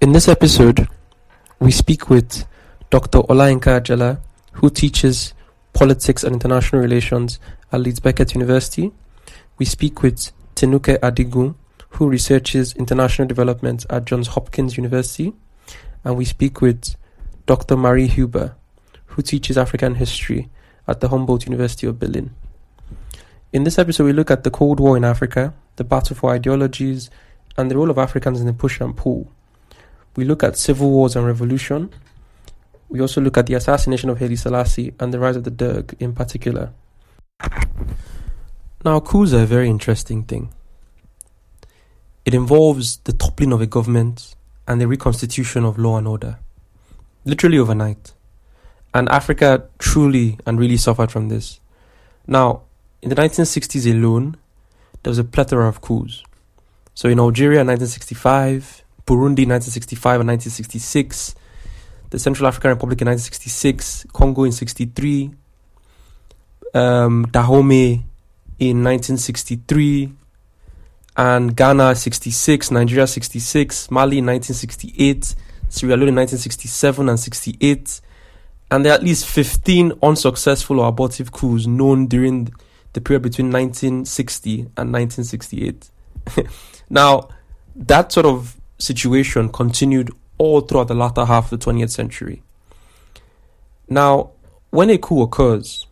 [0.00, 0.88] In this episode,
[1.58, 2.46] we speak with
[2.88, 3.18] Dr.
[3.18, 4.18] Olayinka Ajala,
[4.52, 5.34] who teaches
[5.74, 7.38] politics and international relations
[7.70, 8.92] at Leeds Beckett University.
[9.58, 11.54] We speak with Tinuke Adigun,
[11.90, 15.34] who researches international development at Johns Hopkins University.
[16.02, 16.96] And we speak with
[17.44, 17.76] Dr.
[17.76, 18.56] Marie Huber,
[19.04, 20.48] who teaches African history
[20.88, 22.34] at the Humboldt University of Berlin.
[23.52, 27.10] In this episode, we look at the Cold War in Africa, the battle for ideologies,
[27.58, 29.30] and the role of Africans in the push and pull.
[30.16, 31.90] We look at civil wars and revolution.
[32.88, 35.94] We also look at the assassination of Haile Selassie and the rise of the Derg
[36.00, 36.72] in particular.
[38.84, 40.52] Now, coups are a very interesting thing.
[42.24, 44.34] It involves the toppling of a government
[44.66, 46.38] and the reconstitution of law and order,
[47.24, 48.12] literally overnight.
[48.92, 51.60] And Africa truly and really suffered from this.
[52.26, 52.62] Now,
[53.02, 54.36] in the 1960s alone,
[55.02, 56.22] there was a plethora of coups.
[56.94, 61.34] So in Algeria in 1965, Burundi in 1965 and 1966,
[62.10, 65.32] the Central African Republic in 1966, Congo in 63,
[66.74, 68.04] um, Dahomey
[68.60, 70.12] in 1963,
[71.16, 75.34] and Ghana 66, Nigeria 66, Mali in 1968,
[75.68, 78.00] Sierra Leone in 1967 and 68,
[78.70, 82.52] and there are at least 15 unsuccessful or abortive coups known during
[82.92, 85.90] the period between 1960 and 1968.
[86.90, 87.28] now,
[87.74, 92.42] that sort of situation continued all throughout the latter half of the 20th century.
[93.88, 94.30] Now,
[94.70, 95.86] when a coup occurs,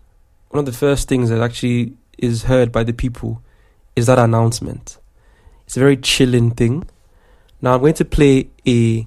[0.48, 3.42] one of the first things that actually is heard by the people
[3.94, 4.98] is that announcement.
[5.66, 6.88] It's a very chilling thing.
[7.60, 9.04] Now, I'm going to play a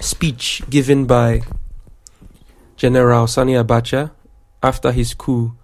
[0.00, 1.42] speech given by
[2.76, 4.12] General Sani Abacha
[4.62, 5.54] after his coup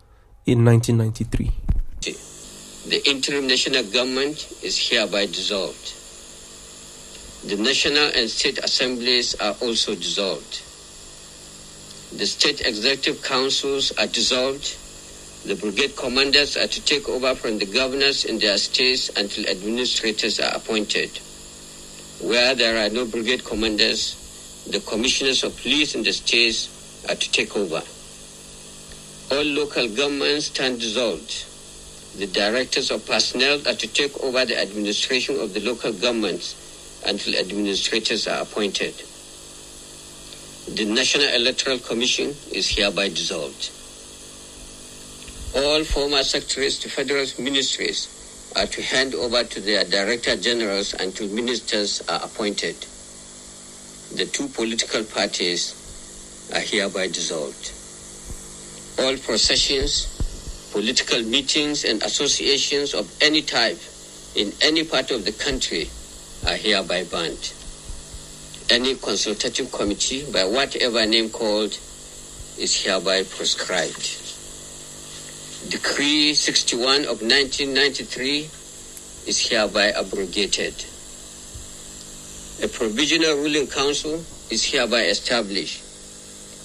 [0.44, 1.52] in 1993.
[2.88, 5.97] The interim national government is hereby dissolved.
[7.44, 10.60] The national and state assemblies are also dissolved.
[12.12, 14.76] The state executive councils are dissolved.
[15.46, 20.40] The brigade commanders are to take over from the governors in their states until administrators
[20.40, 21.10] are appointed.
[22.20, 24.16] Where there are no brigade commanders,
[24.68, 26.68] the commissioners of police in the states
[27.08, 27.82] are to take over.
[29.30, 31.44] All local governments stand dissolved.
[32.18, 36.56] The directors of personnel are to take over the administration of the local governments
[37.06, 38.94] until administrators are appointed.
[40.68, 43.70] The National Electoral Commission is hereby dissolved.
[45.56, 51.28] All former secretaries to federal ministries are to hand over to their director generals until
[51.28, 52.76] ministers are appointed.
[54.14, 55.74] The two political parties
[56.54, 57.72] are hereby dissolved.
[58.98, 63.80] All processions, political meetings, and associations of any type
[64.34, 65.88] in any part of the country
[66.46, 67.52] are hereby banned.
[68.70, 71.72] Any consultative committee, by whatever name called,
[72.58, 74.26] is hereby proscribed.
[75.70, 78.50] Decree 61 of 1993
[79.26, 80.74] is hereby abrogated.
[82.62, 85.82] A provisional ruling council is hereby established.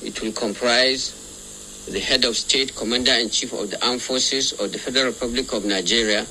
[0.03, 4.71] It will comprise the head of state, commander in chief of the armed forces of
[4.71, 6.21] the Federal Republic of Nigeria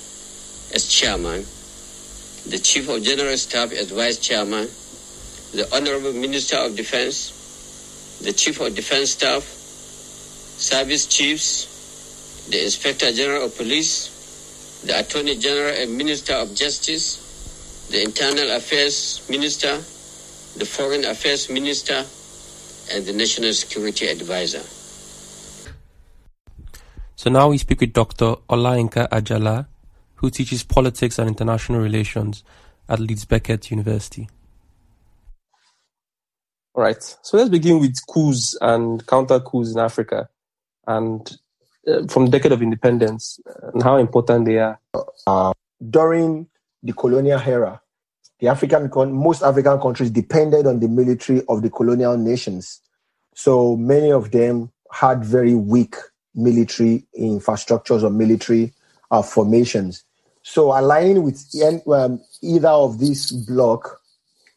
[0.74, 1.44] as chairman,
[2.46, 4.68] the chief of general staff as vice chairman,
[5.52, 13.46] the honorable minister of defense, the chief of defense staff, service chiefs, the inspector general
[13.46, 19.76] of police, the attorney general and minister of justice, the internal affairs minister,
[20.58, 22.04] the foreign affairs minister,
[22.90, 24.62] and the national security advisor.
[27.14, 28.34] So now we speak with Dr.
[28.50, 29.66] Olayinka Ajala,
[30.22, 32.44] who teaches politics and international relations
[32.88, 34.28] at Leeds Beckett University.
[36.74, 40.28] All right, so let's begin with coups and counter coups in Africa,
[40.86, 41.36] and
[41.86, 43.40] uh, from the decade of independence
[43.74, 44.78] and how important they are.
[45.26, 45.52] Uh,
[45.90, 46.46] during
[46.82, 47.82] the colonial era,
[48.38, 52.80] the African con- most African countries depended on the military of the colonial nations.
[53.34, 55.96] So many of them had very weak
[56.34, 58.72] military infrastructures or military
[59.10, 60.04] uh, formations.
[60.42, 61.44] So aligning with
[61.88, 64.00] um, either of these bloc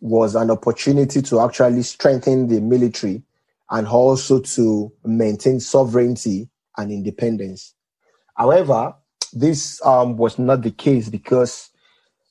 [0.02, 3.24] was an opportunity to actually strengthen the military
[3.70, 7.74] and also to maintain sovereignty and independence.
[8.36, 8.96] However,
[9.34, 11.70] this um, was not the case because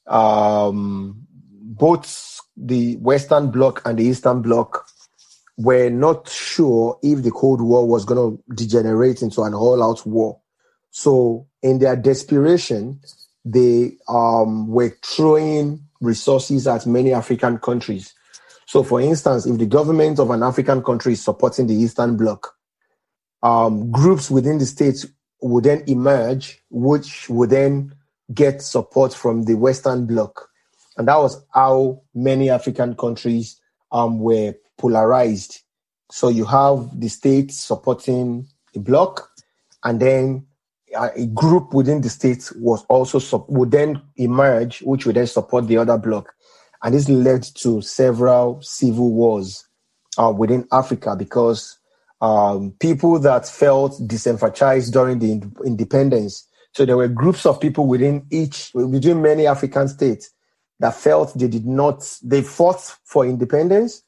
[0.07, 4.87] um, both the Western Bloc and the Eastern Bloc
[5.57, 10.41] were not sure if the Cold War was going to degenerate into an all-out war.
[10.91, 13.01] So, in their desperation,
[13.45, 18.15] they um, were throwing resources at many African countries.
[18.67, 22.55] So, for instance, if the government of an African country is supporting the Eastern Bloc,
[23.43, 25.07] um, groups within the states
[25.43, 27.95] would then emerge, which would then
[28.33, 30.49] get support from the Western Bloc.
[30.97, 33.61] And that was how many African countries
[33.93, 35.61] um, were polarized.
[36.11, 39.29] So you have the states supporting the bloc,
[39.83, 40.47] and then
[40.97, 45.77] a group within the state was also would then emerge, which would then support the
[45.77, 46.35] other bloc,
[46.83, 49.67] and this led to several civil wars
[50.19, 51.79] uh, within Africa because
[52.21, 56.49] um, people that felt disenfranchised during the independence.
[56.73, 60.31] So there were groups of people within each, within many African states
[60.81, 64.03] that felt they did not, they fought for independence.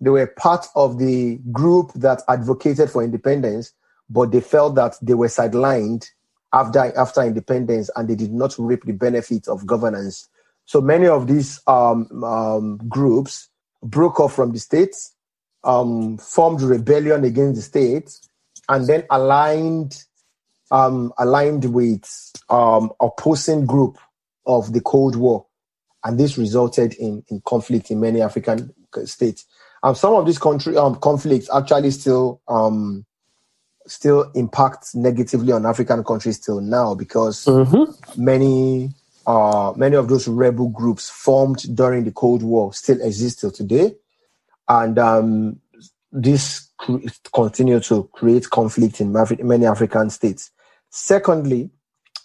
[0.00, 3.72] They were part of the group that advocated for independence,
[4.08, 6.06] but they felt that they were sidelined
[6.52, 10.28] after, after independence and they did not reap the benefits of governance.
[10.64, 13.48] So many of these um, um, groups
[13.82, 15.14] broke off from the states,
[15.64, 18.18] um, formed rebellion against the state,
[18.68, 20.04] and then aligned
[20.70, 22.08] um, aligned with
[22.48, 23.98] um, opposing group
[24.46, 25.44] of the Cold War
[26.04, 28.72] and this resulted in, in conflict in many African
[29.04, 29.46] states.
[29.82, 33.04] Um, some of these country um, conflicts actually still um,
[33.86, 38.22] still impact negatively on African countries till now because mm-hmm.
[38.22, 38.90] many
[39.26, 43.94] uh, many of those rebel groups formed during the Cold War still exist till today,
[44.68, 45.60] and um,
[46.10, 46.98] this cr-
[47.32, 50.50] continue to create conflict in many African states.
[50.90, 51.70] Secondly,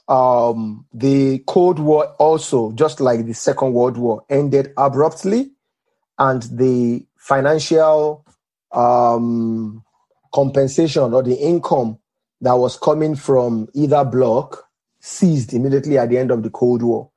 [0.08, 5.52] um, the Cold War also, just like the Second World War, ended abruptly,
[6.18, 8.26] and the financial
[8.72, 9.84] um,
[10.34, 12.00] compensation or the income
[12.42, 14.68] that was coming from either bloc
[15.00, 17.10] ceased immediately at the end of the Cold War,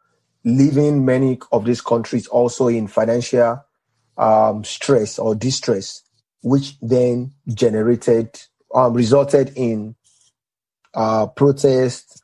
[0.44, 3.64] leaving many of these countries also in financial
[4.16, 6.02] um, stress or distress,
[6.42, 8.40] which then generated,
[8.74, 9.94] um, resulted in
[10.94, 12.20] uh, protests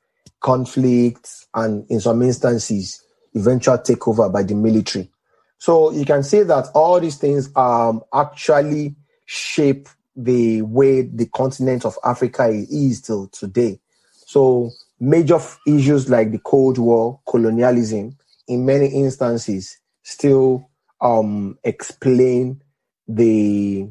[0.47, 3.03] conflicts, and in some instances,
[3.35, 5.11] eventual takeover by the military.
[5.59, 8.94] So you can say that all these things um, actually
[9.25, 13.79] shape the way the continent of Africa is till today.
[14.27, 18.17] So major issues like the Cold War, colonialism,
[18.49, 20.71] in many instances, still
[21.01, 22.63] um, explain
[23.07, 23.89] the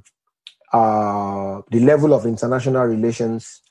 [0.73, 3.61] uh, the level of international relations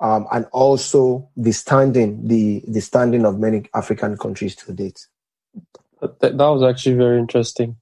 [0.00, 5.06] um, and also the standing, the the standing of many African countries to date.
[6.20, 7.76] That, was actually very interesting.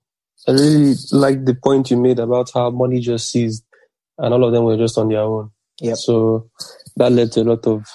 [0.47, 3.65] I really like the point you made about how money just seized,
[4.21, 5.51] and all of them were just on their own.
[5.81, 5.95] Yeah.
[5.95, 6.51] So
[6.97, 7.87] that led to a lot of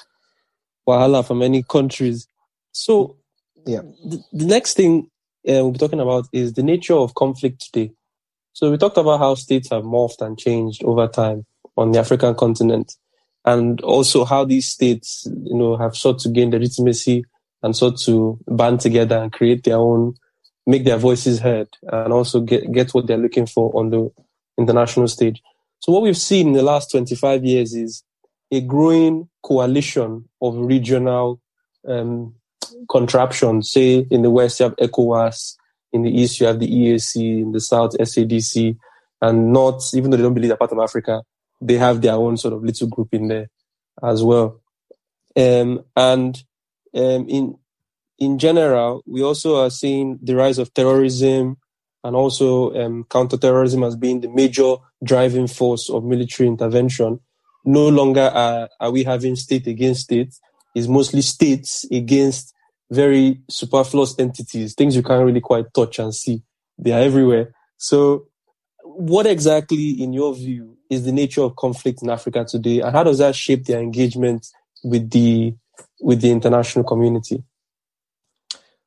[0.88, 2.28] wahala for many countries.
[2.72, 3.18] So
[3.66, 5.10] yeah, the, the next thing
[5.48, 7.92] uh, we'll be talking about is the nature of conflict today.
[8.54, 11.46] So we talked about how states have morphed and changed over time
[11.78, 12.96] on the African continent
[13.44, 17.26] and also how these states, you know, have sought to gain legitimacy
[17.62, 20.16] and sought to band together and create their own,
[20.66, 24.12] make their voices heard, and also get get what they're looking for on the
[24.58, 25.42] international stage.
[25.86, 28.04] So what we've seen in the last 25 years is
[28.52, 31.40] a growing coalition of regional
[31.88, 32.34] um,
[32.90, 33.70] contraptions.
[33.70, 35.58] Say in the west you have ECOWAS,
[35.94, 38.76] in the east you have the EAC, in the south SADC,
[39.22, 41.22] and north, even though they don't believe they're part of Africa,
[41.62, 43.52] they have their own sort of little group in there
[44.02, 44.60] as well.
[45.36, 46.36] Um, and
[46.96, 47.60] um, in
[48.18, 51.58] in general, we also are seeing the rise of terrorism
[52.06, 57.20] and also um, counterterrorism as being the major driving force of military intervention.
[57.66, 60.36] No longer are, are we having state against state;
[60.76, 62.54] it's mostly states against
[62.92, 66.44] very superfluous entities, things you can't really quite touch and see.
[66.78, 67.56] They are everywhere.
[67.78, 68.28] So,
[68.84, 73.04] what exactly, in your view, is the nature of conflict in Africa today, and how
[73.04, 74.46] does that shape their engagement
[74.84, 75.56] with the
[76.02, 77.44] with the international community?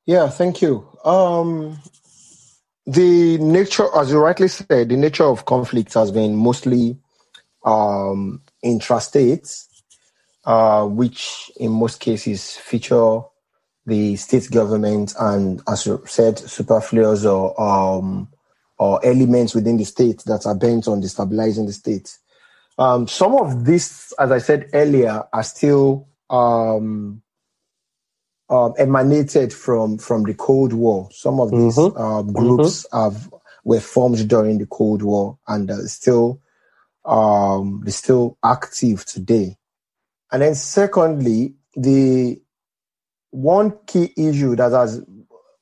[0.06, 0.87] Yeah, thank you.
[1.04, 1.80] Um,
[2.88, 6.97] the nature, as you rightly said, the nature of conflicts has been mostly
[7.62, 9.66] um, intrastate,
[10.47, 13.21] uh, which in most cases feature
[13.85, 18.26] the state government and, as you said, superfluous or um,
[18.78, 22.16] or elements within the state that are bent on destabilizing the state.
[22.78, 27.21] Um, some of these, as I said earlier, are still um,
[28.50, 31.08] um, emanated from from the Cold War.
[31.12, 32.00] Some of these mm-hmm.
[32.00, 32.98] uh, groups mm-hmm.
[32.98, 33.32] have
[33.64, 36.40] were formed during the Cold War and uh, still
[37.08, 39.56] um, they're still active today.
[40.30, 42.40] And then, secondly, the
[43.30, 45.02] one key issue that has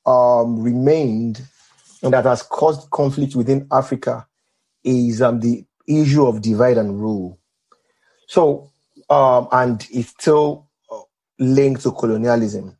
[0.05, 1.41] um, remained
[2.03, 4.27] and that has caused conflict within Africa
[4.83, 7.39] is um, the issue of divide and rule.
[8.27, 8.71] So,
[9.09, 10.99] um, and it's still uh,
[11.39, 12.76] linked to colonialism.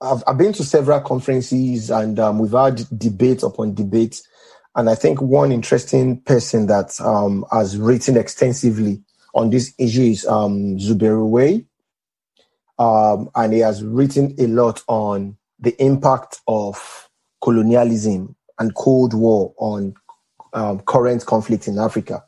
[0.00, 4.22] I've, I've been to several conferences and um, we've had debate upon debate.
[4.74, 9.02] And I think one interesting person that um, has written extensively
[9.34, 11.64] on this issue is um, Zubeir
[12.78, 17.08] Um, and he has written a lot on the impact of
[17.42, 19.94] colonialism and Cold War on
[20.52, 22.24] um, current conflict in Africa.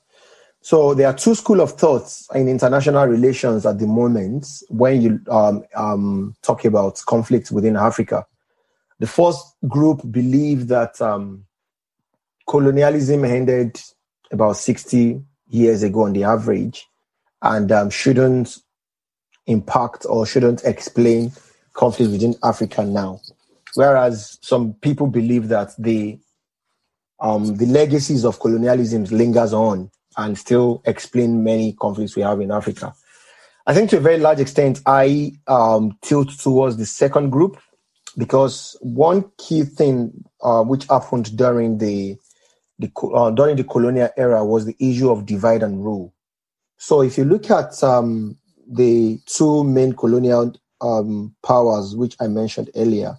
[0.65, 5.21] So there are two school of thoughts in international relations at the moment when you
[5.29, 8.25] um, um, talk about conflict within Africa.
[9.01, 11.45] The first group believe that um,
[12.49, 13.81] colonialism ended
[14.31, 16.87] about 60 years ago on the average
[17.43, 18.57] and um, shouldn't
[19.49, 21.33] impact or shouldn't explain
[21.73, 23.21] conflict within Africa now.
[23.75, 26.21] Whereas some people believe that the
[27.19, 32.51] um, the legacies of colonialism lingers on and still explain many conflicts we have in
[32.51, 32.95] Africa.
[33.67, 37.59] I think to a very large extent, I um, tilt towards the second group
[38.17, 42.17] because one key thing uh, which happened during the,
[42.79, 46.13] the uh, during the colonial era was the issue of divide and rule.
[46.77, 48.37] So if you look at um,
[48.69, 53.17] the two main colonial um, powers which I mentioned earlier,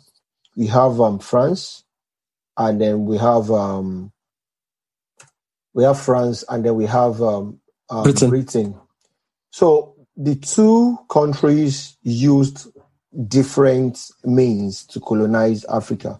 [0.56, 1.84] we have um, France,
[2.58, 4.12] and then we have um,
[5.74, 8.30] we have France, and then we have um, um, Britain.
[8.30, 8.76] Britain.
[9.52, 12.68] So the two countries used
[13.28, 16.20] different means to colonize Africa.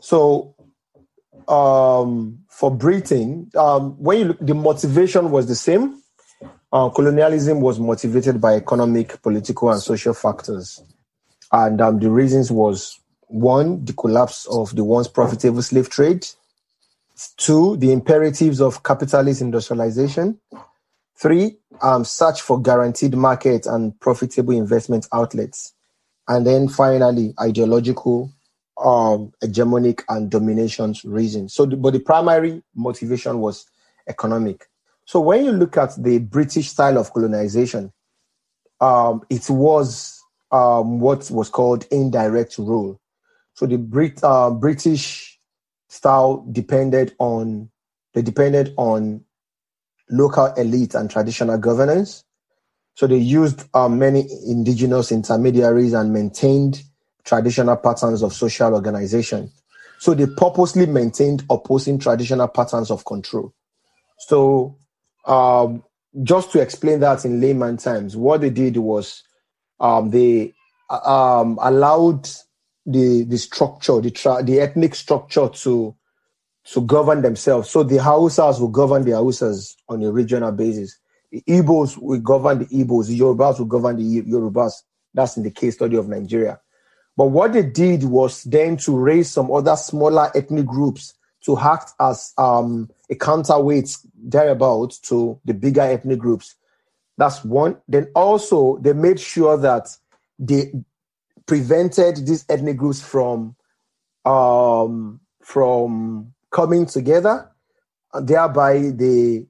[0.00, 0.54] So
[1.48, 6.02] um, for Britain, um, when you look, the motivation was the same.
[6.72, 10.82] Uh, colonialism was motivated by economic, political, and social factors,
[11.52, 16.26] and um, the reasons was one, the collapse of the once profitable slave trade.
[17.36, 20.38] Two, the imperatives of capitalist industrialization.
[21.16, 25.72] Three, um, search for guaranteed market and profitable investment outlets.
[26.28, 28.32] And then finally, ideological,
[28.82, 31.54] um, hegemonic and dominations reasons.
[31.54, 33.66] So, the, but the primary motivation was
[34.08, 34.66] economic.
[35.04, 37.92] So when you look at the British style of colonization,
[38.80, 43.00] um, it was um, what was called indirect rule.
[43.54, 45.31] So the Brit, uh, British
[45.92, 47.68] style depended on
[48.14, 49.22] they depended on
[50.08, 52.24] local elite and traditional governance.
[52.94, 56.82] So they used uh, many indigenous intermediaries and maintained
[57.24, 59.50] traditional patterns of social organization.
[59.98, 63.52] So they purposely maintained opposing traditional patterns of control.
[64.18, 64.78] So
[65.26, 65.84] um,
[66.22, 69.22] just to explain that in layman terms, what they did was
[69.78, 70.54] um, they
[70.88, 72.28] uh, um, allowed
[72.86, 75.94] the the structure, the tra- the ethnic structure to
[76.72, 77.70] to govern themselves.
[77.70, 80.98] So the Hausas will govern the Hausas on a regional basis.
[81.30, 83.08] The Igbos will govern the Igbos.
[83.08, 84.72] The Yorubas will govern the Yorubas.
[85.14, 86.60] That's in the case study of Nigeria.
[87.16, 91.92] But what they did was then to raise some other smaller ethnic groups to act
[92.00, 96.54] as um, a counterweight thereabout to the bigger ethnic groups.
[97.18, 97.76] That's one.
[97.88, 99.88] Then also they made sure that
[100.38, 100.72] they
[101.46, 103.56] prevented these ethnic groups from
[104.24, 107.48] um, from coming together.
[108.20, 109.46] Thereby, they,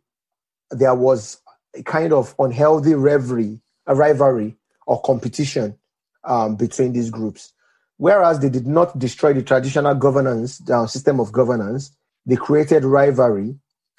[0.71, 1.41] there was
[1.77, 4.57] a kind of unhealthy rivalry, a rivalry
[4.87, 5.77] or competition
[6.25, 7.53] um, between these groups.
[7.97, 11.95] Whereas they did not destroy the traditional governance uh, system of governance,
[12.25, 13.57] they created rivalry,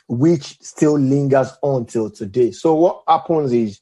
[0.07, 2.51] which still lingers on till today.
[2.51, 3.79] So what happens is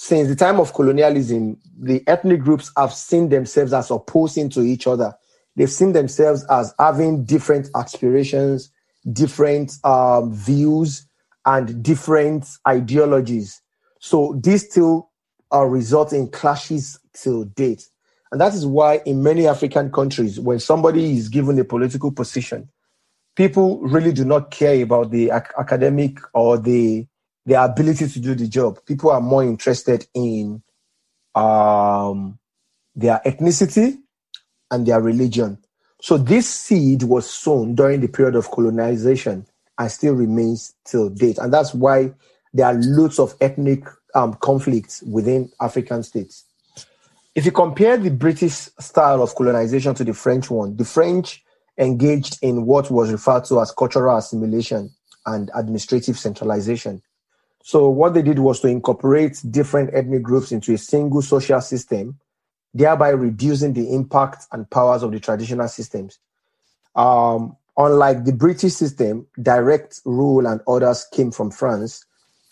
[0.00, 4.86] since the time of colonialism, the ethnic groups have seen themselves as opposing to each
[4.86, 5.12] other.
[5.56, 8.70] They've seen themselves as having different aspirations,
[9.12, 11.04] different um, views,
[11.44, 13.60] and different ideologies.
[13.98, 15.10] So these still
[15.52, 17.82] uh, result in clashes till date.
[18.30, 22.68] And that is why in many African countries, when somebody is given a political position,
[23.34, 27.08] people really do not care about the ac- academic or the
[27.48, 28.78] their ability to do the job.
[28.84, 30.62] People are more interested in
[31.34, 32.38] um,
[32.94, 33.96] their ethnicity
[34.70, 35.56] and their religion.
[36.02, 39.46] So this seed was sown during the period of colonization
[39.78, 41.38] and still remains till date.
[41.38, 42.12] And that's why
[42.52, 43.82] there are lots of ethnic
[44.14, 46.44] um, conflicts within African states.
[47.34, 51.42] If you compare the British style of colonization to the French one, the French
[51.78, 54.90] engaged in what was referred to as cultural assimilation
[55.24, 57.00] and administrative centralization.
[57.68, 62.18] So what they did was to incorporate different ethnic groups into a single social system,
[62.72, 66.18] thereby reducing the impact and powers of the traditional systems.
[66.94, 72.06] um, unlike the British system, direct rule and orders came from France.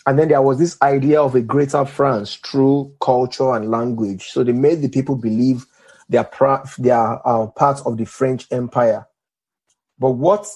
[0.07, 4.29] And then there was this idea of a greater France through culture and language.
[4.29, 5.65] So they made the people believe
[6.11, 9.07] they are, they are uh, part of the French Empire.
[9.99, 10.47] But what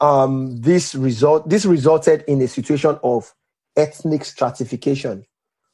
[0.00, 3.32] um, this result this resulted in a situation of
[3.76, 5.26] ethnic stratification,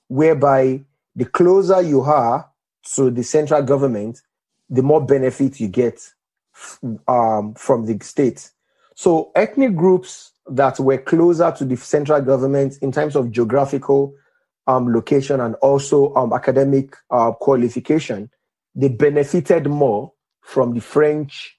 [0.09, 2.51] whereby the closer you are
[2.95, 4.21] to the central government,
[4.69, 6.01] the more benefit you get
[7.07, 8.51] um, from the state.
[8.95, 14.15] So ethnic groups that were closer to the central government in terms of geographical
[14.67, 18.31] um, location and also um, academic uh, qualification,
[18.75, 21.59] they benefited more from the French,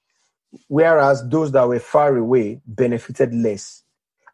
[0.68, 3.83] whereas those that were far away benefited less.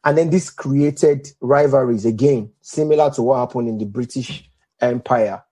[0.04, 4.48] And then this created rivalries again, similar to what happened in the British
[4.80, 5.42] Empire,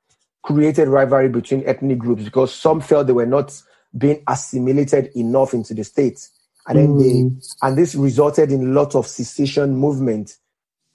[0.43, 3.61] created rivalry between ethnic groups because some felt they were not
[3.97, 6.28] being assimilated enough into the state.
[6.67, 7.00] And then mm.
[7.40, 10.37] they, and this resulted in a lot of secession movement.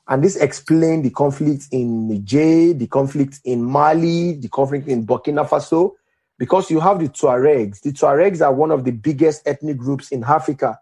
[0.08, 5.48] And this explained the conflict in Niger, the conflict in Mali, the conflict in Burkina
[5.48, 5.94] Faso,
[6.38, 7.82] because you have the Tuaregs.
[7.82, 10.80] The Tuaregs are one of the biggest ethnic groups in Africa,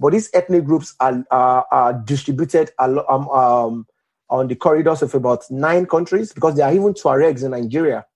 [0.00, 3.86] but these ethnic groups are, are, are distributed um, um,
[4.30, 8.06] on the corridors of about nine countries because there are even Tuaregs in Nigeria.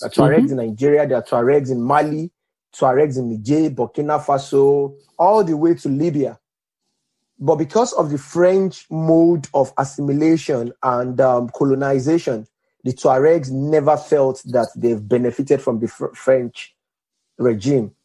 [0.00, 0.58] There are Tuaregs mm-hmm.
[0.60, 2.30] in Nigeria, there are Tuaregs in Mali,
[2.74, 6.38] Tuaregs in Niger, Burkina Faso, all the way to Libya.
[7.38, 12.46] But because of the French mode of assimilation and um, colonization,
[12.82, 16.74] the Tuaregs never felt that they've benefited from the fr- French
[17.36, 17.95] regime.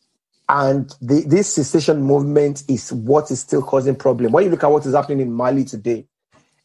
[0.53, 4.33] And the, this secession movement is what is still causing problem.
[4.33, 6.05] When you look at what is happening in Mali today,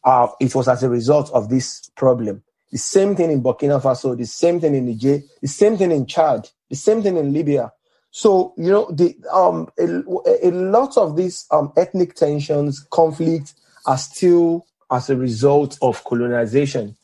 [0.03, 2.43] uh, it was as a result of this problem.
[2.73, 6.05] The same thing in Burkina Faso, the same thing in Niger, the same thing in
[6.05, 7.71] Chad, the same thing in Libya.
[8.11, 13.97] So you know, the um, a, a lot of these um, ethnic tensions, conflicts are
[13.97, 16.97] still as a result of colonization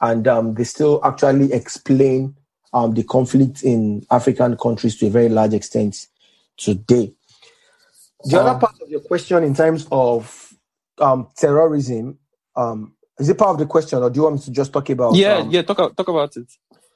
[0.00, 2.36] and um, they still actually explain
[2.72, 6.06] um, the conflict in African countries to a very large extent
[6.58, 7.14] today.
[8.24, 10.52] The other um, part of your question, in terms of
[10.98, 12.18] um, terrorism,
[12.56, 14.90] um, is it part of the question, or do you want me to just talk
[14.90, 15.14] about?
[15.14, 16.52] Yeah, yeah, talk talk about it.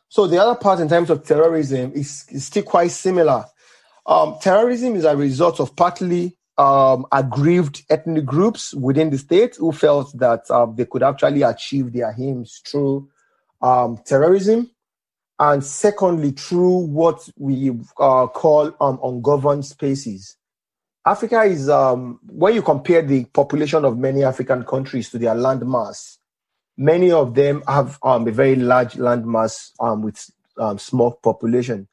[0.09, 3.47] So the other part, in terms of terrorism, is, is still quite similar.
[4.43, 10.17] terrorism is a result of partly um, aggrieved ethnic groups within the state who felt
[10.19, 13.09] that um, they could actually achieve their aims through
[13.63, 14.71] um, terrorism,
[15.43, 20.37] and secondly, through what we uh, call um, ungoverned spaces.
[21.05, 25.67] Africa is, um, when you compare the population of many African countries to their land
[25.67, 26.19] mass,
[26.77, 30.31] many of them have um, a very large land mass with
[30.77, 31.89] small population.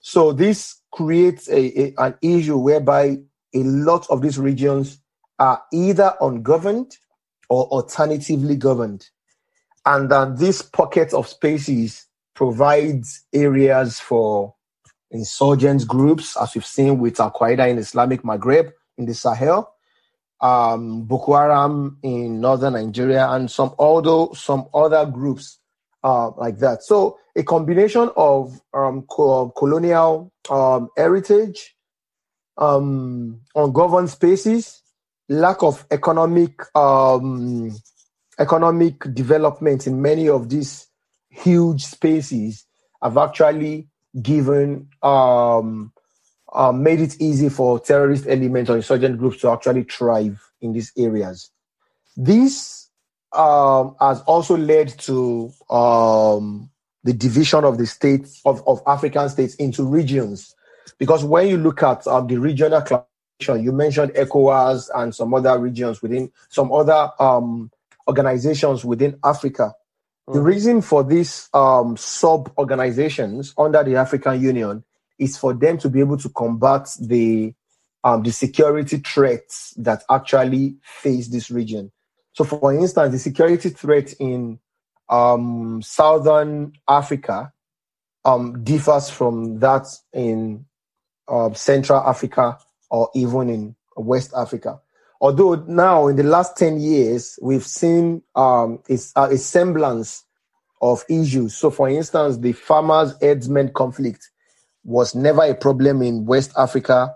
[0.00, 3.18] So this creates a, a, an issue whereby
[3.54, 5.00] a lot of these regions
[5.38, 6.96] are either ungoverned
[7.48, 9.08] or alternatively governed.
[9.86, 12.07] And then this pocket of spaces
[12.38, 14.54] provides areas for
[15.10, 19.74] insurgent groups, as we've seen with Al Qaeda in Islamic Maghreb in the Sahel,
[20.40, 25.58] um, Boko Haram in northern Nigeria, and some other some other groups
[26.04, 26.84] uh, like that.
[26.84, 31.74] So a combination of um, co- colonial um, heritage
[32.56, 34.80] um, ungoverned spaces,
[35.28, 37.72] lack of economic um,
[38.38, 40.87] economic development in many of these
[41.42, 42.64] huge spaces
[43.02, 43.88] have actually
[44.22, 45.92] given um,
[46.52, 50.92] uh, made it easy for terrorist elements or insurgent groups to actually thrive in these
[50.96, 51.50] areas.
[52.16, 52.88] This
[53.32, 56.70] um, has also led to um,
[57.04, 60.54] the division of the states of, of African states into regions
[60.98, 65.58] because when you look at um, the regional classification, you mentioned ECOWAS and some other
[65.58, 67.70] regions within some other um,
[68.08, 69.74] organizations within Africa.
[70.28, 70.34] Mm.
[70.34, 74.84] The reason for these um, sub organizations under the African Union
[75.18, 77.54] is for them to be able to combat the
[78.04, 81.90] um, the security threats that actually face this region.
[82.32, 84.60] So, for instance, the security threat in
[85.08, 87.52] um, Southern Africa
[88.24, 90.66] um, differs from that in
[91.26, 92.58] uh, Central Africa
[92.90, 94.80] or even in West Africa.
[95.20, 100.24] Although now in the last 10 years, we've seen um, a, semblance
[100.80, 101.56] of issues.
[101.56, 104.30] So, for instance, the farmers' herdsmen conflict
[104.84, 107.14] was never a problem in West Africa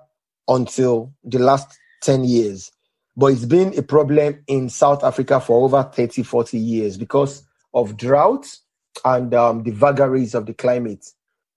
[0.48, 2.72] until the last 10 years.
[3.16, 7.96] But it's been a problem in South Africa for over 30, 40 years because of
[7.96, 8.46] drought
[9.04, 11.06] and um, the vagaries of the climate.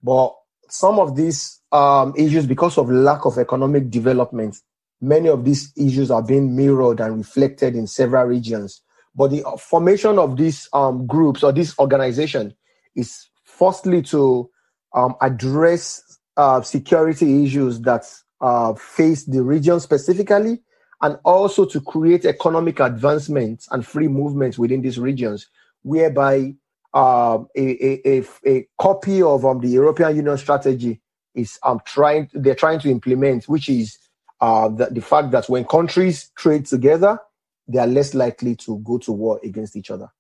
[0.04, 0.36] But
[0.70, 4.58] some of these um, issues, because of lack of economic development,
[5.08, 8.82] many of these issues are being mirrored and reflected in several regions.
[9.16, 12.54] But the formation of these um, groups or this organization
[12.96, 14.50] is firstly to
[14.94, 16.02] um, address
[16.38, 18.06] uh, security issues that
[18.42, 20.62] uh, face the region specifically,
[21.02, 25.48] and also to create economic advancement and free movement within these regions,
[25.84, 26.54] whereby
[26.94, 31.02] uh, a, a, a, copy of um, the European Union strategy
[31.34, 33.98] is um, trying they're trying to implement, which is
[34.42, 37.20] uh, the, the fact that when countries trade together,
[37.68, 40.12] they are less likely to go to war against each other.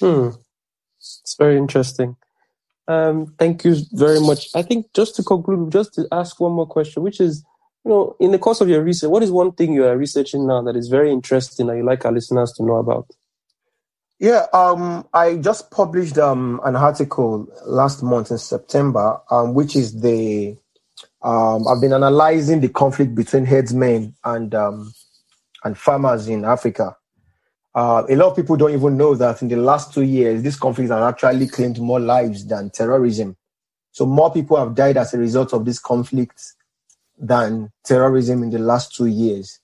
[0.00, 0.30] Hmm.
[0.98, 2.16] It's very interesting.
[2.88, 4.48] Um, thank you very much.
[4.54, 7.44] I think just to conclude, just to ask one more question, which is,
[7.84, 10.46] you know, in the course of your research, what is one thing you are researching
[10.46, 13.10] now that is very interesting that you like our listeners to know about?
[14.18, 20.00] Yeah, um, I just published um, an article last month in September, um, which is
[20.00, 20.56] the
[21.22, 24.92] um, I've been analyzing the conflict between herdsmen and um,
[25.64, 26.96] and farmers in Africa.
[27.74, 30.56] Uh, a lot of people don't even know that in the last two years, this
[30.56, 33.36] conflict has actually claimed more lives than terrorism.
[33.92, 36.42] So more people have died as a result of this conflict
[37.16, 39.60] than terrorism in the last two years.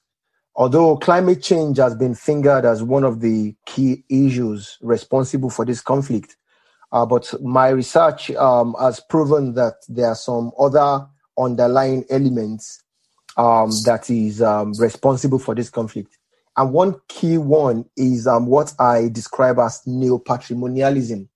[0.55, 5.81] Although climate change has been fingered as one of the key issues responsible for this
[5.81, 6.37] conflict,
[6.93, 11.07] uh, but my research um, has proven that there are some other
[11.39, 12.83] underlying elements
[13.37, 16.19] um, that is um, responsible for this conflict.
[16.57, 21.29] And one key one is um, what I describe as neo-patrimonialism.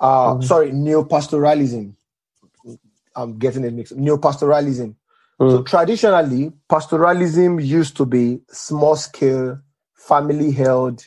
[0.00, 0.42] Uh, mm-hmm.
[0.42, 1.94] Sorry, neo-pastoralism.
[3.14, 3.94] I'm getting it mixed.
[3.94, 4.94] Neo-pastoralism.
[5.38, 5.50] Mm.
[5.50, 9.60] So traditionally, pastoralism used to be small-scale,
[9.94, 11.04] family-held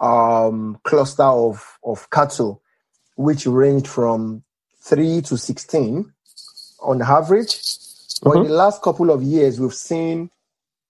[0.00, 2.60] um, cluster of, of cattle,
[3.16, 4.42] which ranged from
[4.82, 6.12] three to sixteen
[6.80, 7.48] on average.
[7.48, 8.28] Mm-hmm.
[8.28, 8.50] But in mm-hmm.
[8.50, 10.30] the last couple of years, we've seen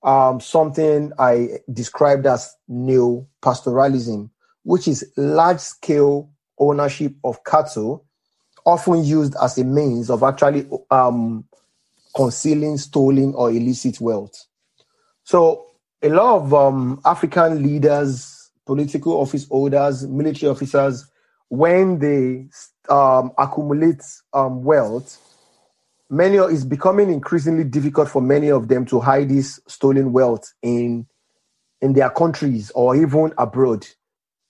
[0.03, 4.31] um, something I described as new pastoralism,
[4.63, 8.05] which is large scale ownership of cattle,
[8.65, 11.45] often used as a means of actually um,
[12.15, 14.47] concealing stolen or illicit wealth.
[15.25, 15.67] So,
[16.03, 21.09] a lot of um, African leaders, political office holders, military officers,
[21.49, 22.47] when they
[22.89, 25.19] um, accumulate um, wealth,
[26.11, 31.07] many it's becoming increasingly difficult for many of them to hide this stolen wealth in
[31.81, 33.87] in their countries or even abroad.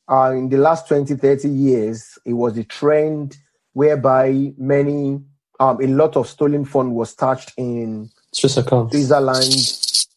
[0.08, 3.36] Uh, in the last 20, 30 years, it was a trend
[3.72, 5.20] whereby many,
[5.58, 8.08] um, a lot of stolen fund was touched in
[8.92, 9.52] Switzerland,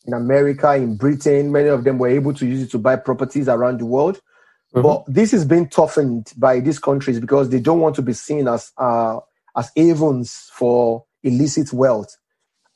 [0.06, 1.52] in America, in Britain.
[1.52, 4.22] Many of them were able to use it to buy properties around the world.
[4.76, 4.84] Mm-hmm.
[4.84, 8.48] But this is being toughened by these countries because they don't want to be seen
[8.48, 9.20] as uh,
[9.58, 12.16] as havens for illicit wealth.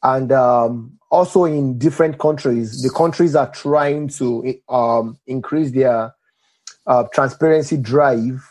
[0.03, 6.13] And um, also in different countries, the countries are trying to um, increase their
[6.85, 8.43] uh, transparency drive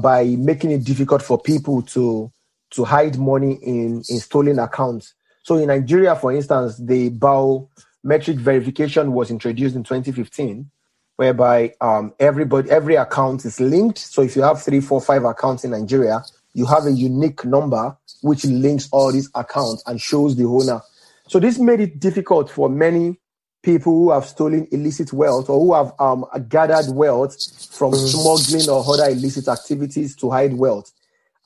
[0.00, 2.32] by making it difficult for people to
[2.70, 5.14] to hide money in, in stolen accounts.
[5.42, 10.70] So in Nigeria, for instance, the biometric verification was introduced in 2015,
[11.16, 13.98] whereby um, everybody every account is linked.
[13.98, 17.96] So if you have three, four, five accounts in Nigeria, you have a unique number
[18.22, 20.80] which links all these accounts and shows the owner.
[21.28, 23.20] So this made it difficult for many
[23.62, 27.34] people who have stolen illicit wealth or who have um, gathered wealth
[27.74, 28.08] from mm.
[28.08, 30.92] smuggling or other illicit activities to hide wealth.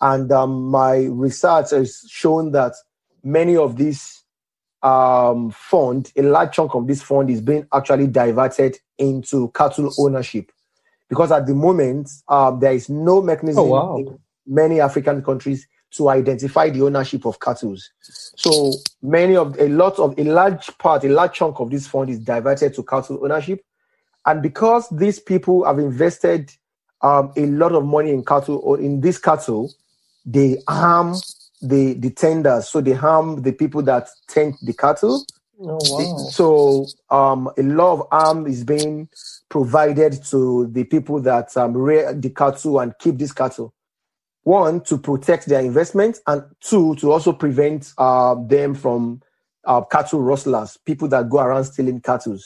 [0.00, 2.74] And um, my research has shown that
[3.22, 4.22] many of these
[4.82, 10.50] um, fund, a large chunk of this fund is being actually diverted into cattle ownership.
[11.08, 16.08] Because at the moment, um, there is no mechanism oh, wow many African countries to
[16.08, 17.76] identify the ownership of cattle.
[18.00, 22.10] So many of a lot of a large part, a large chunk of this fund
[22.10, 23.64] is diverted to cattle ownership.
[24.24, 26.52] And because these people have invested
[27.02, 29.72] um, a lot of money in cattle or in this cattle,
[30.24, 31.20] they harm
[31.60, 32.68] the, the tenders.
[32.68, 35.26] So they harm the people that tend the cattle.
[35.60, 36.16] Oh, wow.
[36.30, 39.08] So um, a lot of harm is being
[39.48, 43.74] provided to the people that um, rear the cattle and keep this cattle
[44.44, 49.20] one to protect their investment and two to also prevent uh, them from
[49.64, 52.38] uh, cattle rustlers people that go around stealing cattle.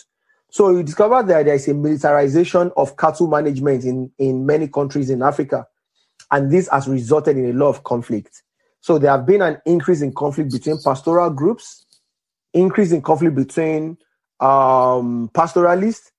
[0.51, 5.11] So you discover that there is a militarization of cattle management in, in many countries
[5.11, 5.67] in africa
[6.31, 8.43] and this has resulted in a lot of conflict.
[8.81, 11.87] So there have been an increase in conflict between pastoral groups
[12.57, 13.99] increase in conflict between
[14.41, 16.11] um, pastoralists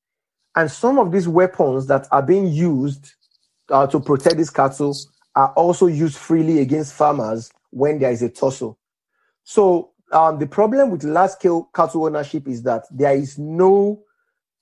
[0.56, 3.14] and some of these weapons that are being used
[3.70, 4.96] uh, to protect these cattle
[5.38, 8.76] are also used freely against farmers when there is a tussle.
[9.44, 14.02] So um, the problem with large scale cattle ownership is that there is no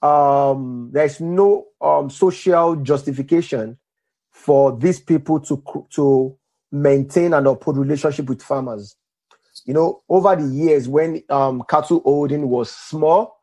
[0.02, 3.78] um, there is no um, social justification
[4.32, 6.38] for these people to to
[6.74, 8.98] maintain and uphold relationship with farmers.
[9.66, 13.40] You know, over the years when um, cattle holding was small,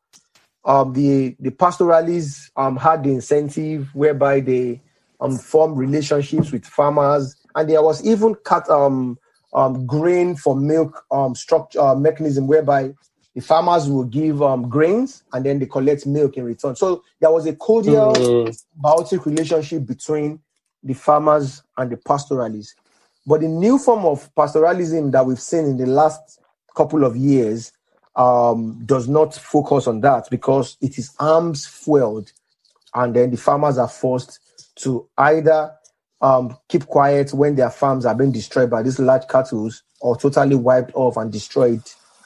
[0.67, 4.83] um, the the pastoralists um, had the incentive whereby they
[5.23, 9.19] um, formed relationships with farmers, and there was even cut um,
[9.55, 12.93] um, grain for milk um, structure uh, mechanism whereby
[13.35, 16.77] the farmers will give um, grains and then they collect milk in return.
[16.77, 18.65] So there was a cordial mm.
[18.83, 20.41] biotic relationship between
[20.83, 22.75] the farmers and the pastoralists.
[23.27, 26.41] But the new form of pastoralism that we've seen in the last
[26.77, 27.73] couple of years
[28.17, 32.33] um, does not focus on that because it is arms fueled,
[32.95, 34.41] and then the farmers are forced
[34.77, 35.73] to either
[36.21, 40.55] um, keep quiet when their farms are being destroyed by these large cattle or totally
[40.55, 41.83] wiped off and destroyed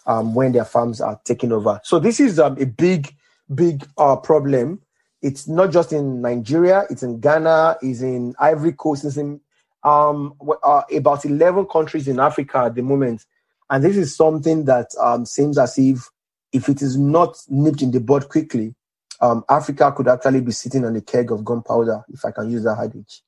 [0.06, 1.80] um, when their farms are taken over.
[1.82, 3.14] So this is um, a big,
[3.54, 4.80] big uh, problem.
[5.22, 9.40] It's not just in Nigeria; it's in Ghana, it's in Ivory Coast, it's in
[9.82, 13.24] um, uh, about eleven countries in Africa at the moment.
[13.68, 16.08] And this is something that um, seems as if,
[16.52, 18.75] if it is not nipped in the bud quickly,
[19.20, 22.64] um, Africa could actually be sitting on a keg of gunpowder, if I can use
[22.64, 23.22] that adage.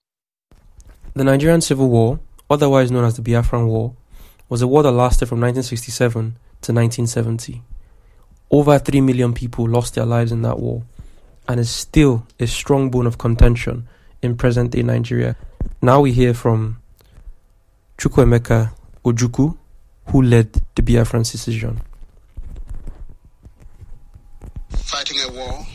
[1.14, 2.20] The Nigerian Civil War,
[2.51, 3.94] otherwise known as the Biafran War,
[4.48, 6.22] was a war that lasted from 1967
[6.62, 7.62] to 1970.
[8.51, 10.83] Over 3 million people lost their lives in that war,
[11.46, 13.88] and is still a strong bone of contention
[14.22, 15.37] in present day Nigeria.
[15.81, 16.81] Now we hear from
[17.98, 18.72] Chukwuemeka
[19.05, 19.57] Ojukwu,
[20.07, 21.81] who led the Biafran secession.
[24.70, 25.66] Fighting a war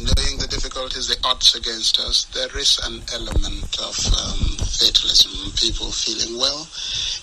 [0.00, 5.90] knowing the difficulties, the odds against us, there is an element of um, fatalism, people
[5.90, 6.66] feeling, well,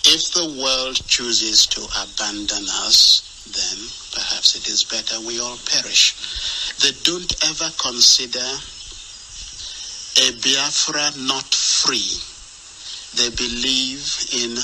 [0.07, 3.77] if the world chooses to abandon us, then
[4.15, 6.15] perhaps it is better we all perish.
[6.79, 8.47] They don't ever consider
[10.19, 12.19] a Biafra not free.
[13.19, 14.55] They believe in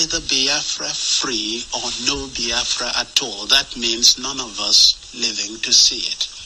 [0.00, 3.46] either Biafra free or no Biafra at all.
[3.46, 6.37] That means none of us living to see it.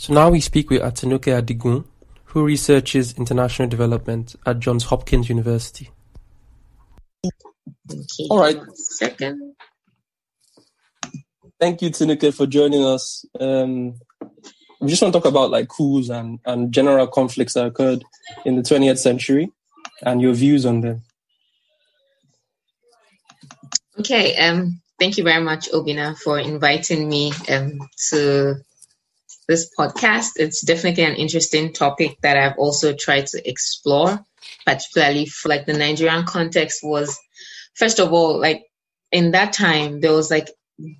[0.00, 1.84] So now we speak with Atinúkẹ́ Adigun,
[2.26, 5.90] who researches international development at Johns Hopkins University.
[7.26, 8.60] Okay, All right.
[8.74, 9.56] Second.
[11.58, 13.24] Thank you, Tinuke, for joining us.
[13.40, 13.94] Um,
[14.80, 18.04] we just want to talk about like coups and, and general conflicts that occurred
[18.44, 19.50] in the 20th century
[20.02, 21.02] and your views on them.
[23.98, 27.80] Okay, um, thank you very much, Obina, for inviting me um,
[28.10, 28.62] to
[29.48, 30.32] this podcast.
[30.36, 34.20] It's definitely an interesting topic that I've also tried to explore,
[34.64, 37.18] particularly for like the Nigerian context was,
[37.74, 38.62] first of all, like
[39.10, 40.50] in that time, there was like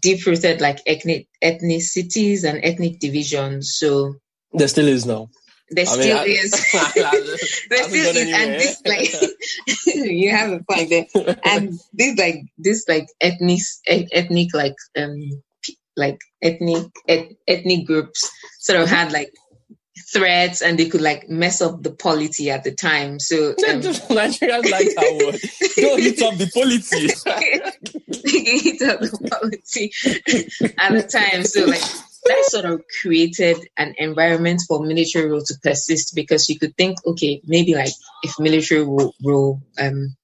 [0.00, 3.76] deep rooted like ethnic ethnicities and ethnic divisions.
[3.76, 4.14] So
[4.52, 5.28] there still is now.
[5.70, 6.50] There I still mean, is.
[7.68, 11.36] there still is, and this like you have a point there.
[11.44, 15.18] And this like this like ethnic ethnic like um
[15.98, 18.30] like ethnic et- ethnic groups
[18.60, 19.32] sort of had like
[20.12, 23.18] threats and they could like mess up the polity at the time.
[23.20, 25.40] So um, Nigerians like that word.
[25.76, 27.08] Don't hit up the polity.
[28.24, 29.92] hit up the polity
[30.78, 31.44] at the time.
[31.44, 31.82] So like
[32.24, 36.98] that sort of created an environment for military rule to persist because you could think,
[37.06, 40.16] okay, maybe like if military rule, rule um,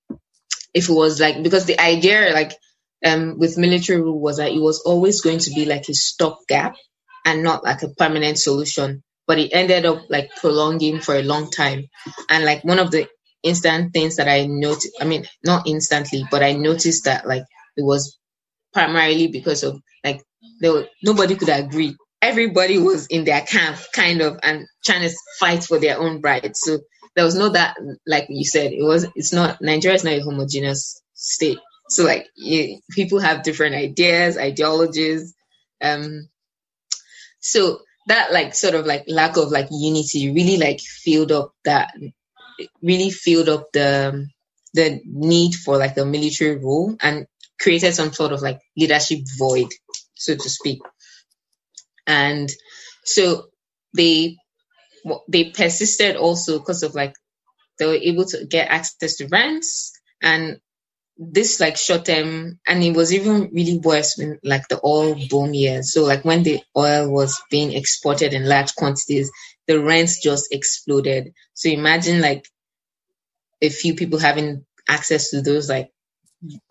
[0.72, 2.52] if it was like because the idea like
[3.04, 6.76] um, with military rule was that it was always going to be like a stopgap
[7.24, 9.02] and not like a permanent solution.
[9.26, 11.84] But it ended up like prolonging for a long time.
[12.28, 13.08] And like one of the
[13.42, 17.44] instant things that I noticed, I mean, not instantly, but I noticed that like
[17.76, 18.18] it was
[18.72, 20.22] primarily because of like
[20.60, 21.96] there were, nobody could agree.
[22.22, 26.62] Everybody was in their camp kind of and trying to fight for their own rights.
[26.64, 26.80] So
[27.16, 30.20] there was no that like you said, it was it's not Nigeria is not a
[30.20, 31.58] homogeneous state.
[31.94, 35.32] So like you, people have different ideas, ideologies.
[35.80, 36.28] Um,
[37.38, 41.94] so that like sort of like lack of like unity really like filled up that
[42.82, 44.26] really filled up the
[44.72, 47.28] the need for like a military rule and
[47.60, 49.68] created some sort of like leadership void,
[50.16, 50.80] so to speak.
[52.08, 52.50] And
[53.04, 53.44] so
[53.94, 54.36] they
[55.28, 57.14] they persisted also because of like
[57.78, 60.58] they were able to get access to rents and
[61.16, 65.54] this like short term and it was even really worse when like the oil boom
[65.54, 69.30] years so like when the oil was being exported in large quantities
[69.68, 72.44] the rents just exploded so imagine like
[73.62, 75.90] a few people having access to those like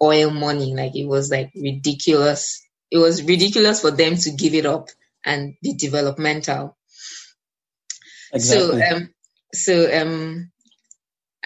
[0.02, 0.74] oil money.
[0.74, 2.62] Like it was like ridiculous.
[2.92, 4.90] It was ridiculous for them to give it up
[5.26, 6.78] and be developmental.
[8.32, 8.82] Exactly.
[8.82, 9.10] So um
[9.54, 10.52] so um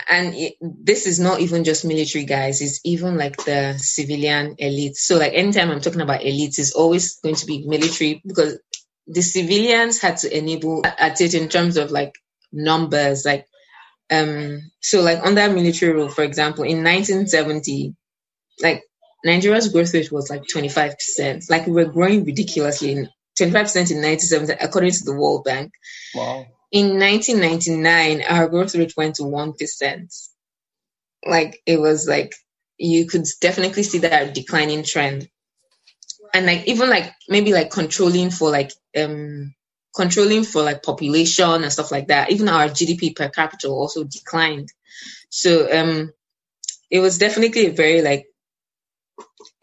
[0.07, 4.95] and this is not even just military guys it's even like the civilian elite.
[4.95, 8.59] So like anytime i'm talking about elites it's always going to be military because
[9.07, 12.13] the civilians had to enable at it in terms of like
[12.51, 13.47] numbers like
[14.11, 17.95] um so like on that military rule for example in 1970
[18.61, 18.83] like
[19.25, 24.53] nigeria's growth rate was like 25% like we were growing ridiculously in 25% in 1970
[24.59, 25.71] according to the world bank.
[26.15, 30.29] Wow in 1999, our growth rate went to 1%.
[31.25, 32.33] Like it was like,
[32.77, 35.29] you could definitely see that declining trend.
[36.33, 39.53] And like, even like, maybe like controlling for like, um,
[39.95, 42.31] controlling for like population and stuff like that.
[42.31, 44.69] Even our GDP per capita also declined.
[45.29, 46.11] So, um,
[46.91, 48.27] it was definitely a very like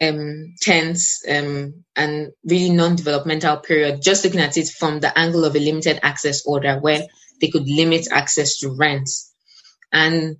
[0.01, 5.55] um, tense um, and really non-developmental period, just looking at it from the angle of
[5.55, 7.01] a limited access order where
[7.41, 9.09] they could limit access to rent.
[9.91, 10.37] And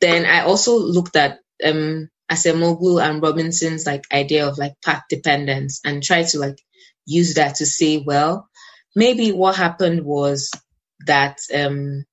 [0.00, 5.80] then I also looked at um, Acemoglu and Robinson's like idea of like path dependence
[5.84, 6.58] and tried to like
[7.06, 8.48] use that to say, well,
[8.94, 10.50] maybe what happened was
[11.06, 12.04] that um,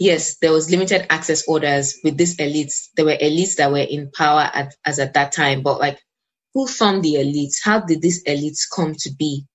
[0.00, 2.88] yes, there was limited access orders with these elites.
[2.96, 6.00] There were elites that were in power at, as at that time, but like
[6.54, 7.56] who formed the elites?
[7.62, 9.46] How did these elites come to be?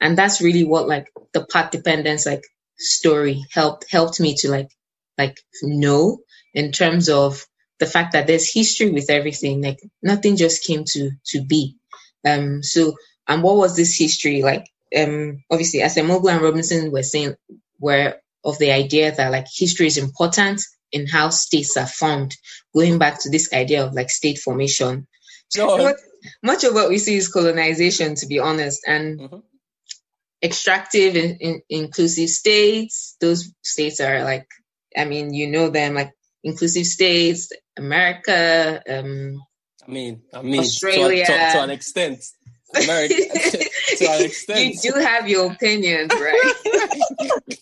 [0.00, 2.42] And that's really what like the path dependence like
[2.78, 4.70] story helped helped me to like
[5.18, 6.18] like know
[6.54, 7.44] in terms of
[7.80, 9.62] the fact that there's history with everything.
[9.62, 11.76] Like nothing just came to to be.
[12.26, 12.94] Um so
[13.28, 14.42] and what was this history?
[14.42, 17.34] Like um obviously Acemoglu and Robinson were saying
[17.80, 18.16] were
[18.48, 22.34] of the idea that like history is important in how states are formed,
[22.74, 25.06] going back to this idea of like state formation.
[25.56, 25.96] Much,
[26.42, 29.38] much, of what we see is colonization, to be honest, and mm-hmm.
[30.42, 33.16] extractive in, in, inclusive states.
[33.20, 34.46] Those states are like,
[34.96, 38.82] I mean, you know them like inclusive states, America.
[38.88, 39.42] Um,
[39.86, 42.24] I mean, I mean, Australia to, to, to an extent.
[42.74, 43.14] America,
[43.98, 44.74] to an extent.
[44.84, 46.52] You do have your opinions, right?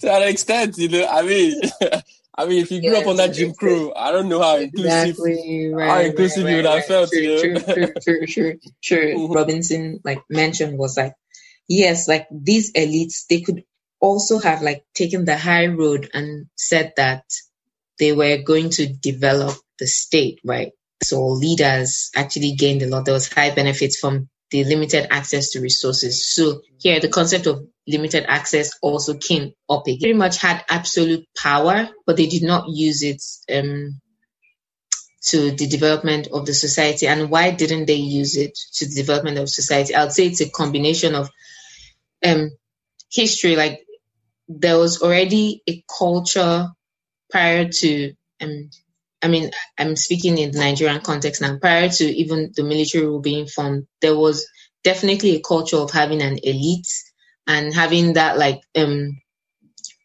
[0.00, 1.06] to an extent, you know.
[1.06, 1.60] I mean,
[2.36, 4.56] I mean, if you grew yes, up on that Jim Crow, I don't know how
[4.56, 7.10] inclusive, right, how inclusive right, you would have felt.
[7.12, 7.60] Sure, you know?
[7.60, 9.04] sure, sure, sure, sure.
[9.04, 9.32] Mm-hmm.
[9.32, 11.14] Robinson like mentioned was like,
[11.68, 13.64] yes, like these elites, they could
[14.00, 17.24] also have like taken the high road and said that
[17.98, 20.72] they were going to develop the state, right?
[21.02, 23.04] So leaders actually gained a lot.
[23.04, 26.34] There was high benefits from the limited access to resources.
[26.34, 29.98] So here, the concept of limited access also came up again.
[30.00, 33.22] Pretty much had absolute power, but they did not use it
[33.54, 34.00] um,
[35.26, 37.06] to the development of the society.
[37.06, 39.94] And why didn't they use it to the development of society?
[39.94, 41.30] I'd say it's a combination of
[42.24, 42.50] um,
[43.10, 43.56] history.
[43.56, 43.80] Like
[44.48, 46.68] there was already a culture
[47.30, 48.70] prior to um,
[49.22, 51.56] I mean, I'm speaking in the Nigerian context now.
[51.56, 54.46] Prior to even the military rule being formed, there was
[54.82, 56.86] definitely a culture of having an elite
[57.46, 59.18] and having that like um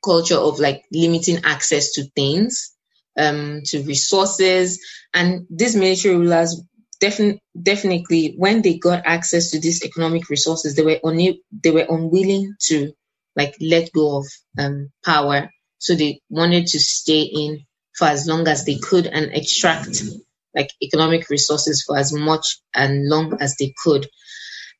[0.04, 2.73] culture of like limiting access to things,
[3.17, 4.80] um, to resources.
[5.13, 6.62] And these military rulers
[6.99, 11.86] definitely definitely when they got access to these economic resources, they were only they were
[11.89, 12.93] unwilling to
[13.36, 15.49] like let go of um power.
[15.80, 20.04] So they wanted to stay in for as long as they could and extract
[20.56, 24.08] like economic resources for as much and long as they could.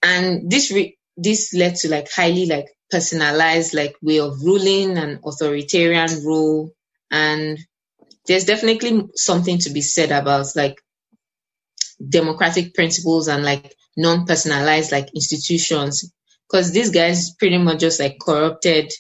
[0.04, 5.20] And this re- this led to like highly like personalized like way of ruling and
[5.26, 6.74] authoritarian rule.
[7.12, 7.60] And
[8.28, 10.82] there's definitely something to be said about like
[12.08, 16.12] democratic principles and like non-personalized like institutions.
[16.50, 18.92] Because these guys pretty much just like corrupted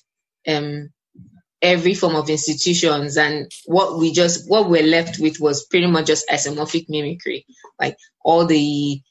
[0.48, 0.90] um
[1.62, 3.18] every form of institutions.
[3.18, 7.46] And what we just what we're left with was pretty much just isomorphic mimicry.
[7.80, 9.02] Like all the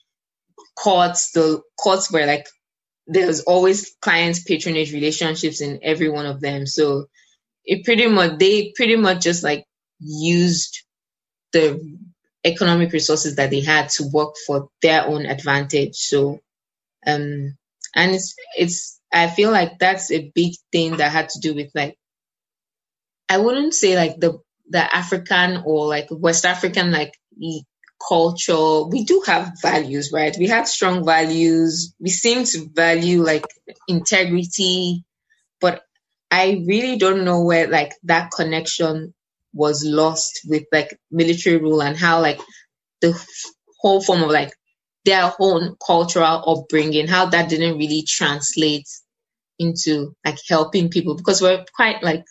[0.76, 2.47] courts the courts were like
[3.09, 6.67] there's always clients patronage relationships in every one of them.
[6.67, 7.07] So
[7.65, 9.65] it pretty much they pretty much just like
[10.01, 10.85] used
[11.53, 11.81] the
[12.45, 15.97] economic resources that they had to work for their own advantage.
[15.97, 16.41] So
[17.07, 17.57] um
[17.97, 21.71] and it's it's i feel like that's a big thing that had to do with
[21.75, 21.89] like
[23.29, 24.41] I wouldn't say like the
[24.71, 27.15] the African or like West African like
[28.07, 28.84] culture.
[28.84, 30.36] We do have values, right?
[30.38, 31.94] We have strong values.
[32.01, 33.44] We seem to value like
[33.88, 35.05] integrity,
[35.61, 35.82] but
[36.30, 39.14] I really don't know where like that connection
[39.53, 42.40] was lost with like military rule and how like
[43.01, 43.18] the
[43.80, 44.53] whole form of like
[45.05, 48.88] their own cultural upbringing, how that didn't really translate
[49.59, 52.24] into like helping people because we're quite like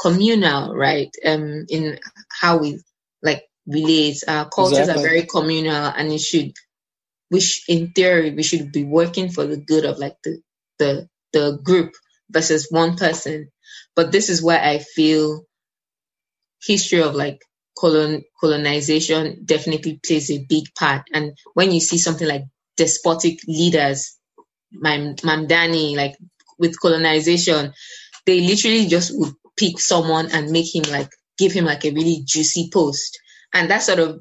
[0.00, 1.10] communal, right?
[1.24, 1.98] Um, in
[2.30, 2.80] how we
[3.66, 4.22] like relate.
[4.28, 5.04] Our cultures exactly.
[5.04, 6.52] are very communal, and it should,
[7.28, 10.42] which in theory, we should be working for the good of like the
[10.78, 11.92] the the group
[12.30, 13.50] versus one person.
[13.96, 15.44] But this is where I feel
[16.62, 17.40] history of like
[17.78, 21.02] colon colonization definitely plays a big part.
[21.12, 22.44] And when you see something like
[22.76, 24.16] despotic leaders,
[24.72, 26.16] my Mamdani, like
[26.58, 27.72] with colonization,
[28.26, 32.22] they literally just would pick someone and make him like give him like a really
[32.24, 33.18] juicy post.
[33.54, 34.20] And that sort of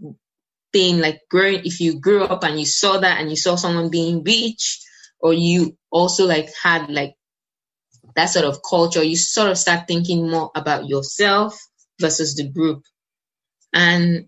[0.71, 3.89] thing, like growing, if you grew up and you saw that and you saw someone
[3.89, 4.79] being rich,
[5.19, 7.15] or you also like had like
[8.15, 11.59] that sort of culture, you sort of start thinking more about yourself
[11.99, 12.83] versus the group.
[13.73, 14.27] And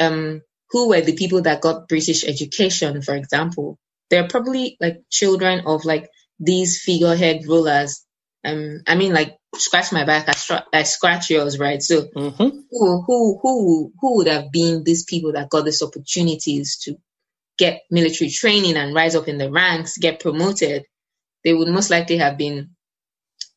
[0.00, 3.78] um, who were the people that got British education, for example?
[4.10, 8.04] They're probably like children of like these figurehead rulers.
[8.44, 11.82] Um, I mean, like scratch my back, I, I scratch yours, right?
[11.82, 12.58] So, mm-hmm.
[12.70, 16.96] who who who who would have been these people that got these opportunities to
[17.56, 20.84] get military training and rise up in the ranks, get promoted?
[21.44, 22.70] They would most likely have been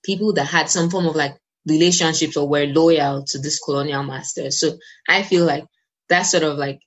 [0.03, 1.35] people that had some form of like
[1.67, 4.51] relationships or were loyal to this colonial master.
[4.51, 4.77] So
[5.07, 5.65] I feel like
[6.09, 6.79] that sort of like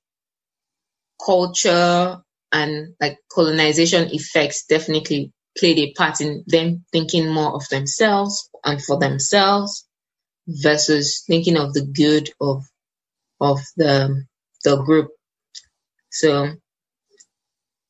[1.25, 2.19] culture
[2.53, 8.83] and like colonization effects definitely played a part in them thinking more of themselves and
[8.83, 9.87] for themselves
[10.47, 12.65] versus thinking of the good of
[13.41, 14.25] of the
[14.65, 15.11] the group.
[16.11, 16.53] So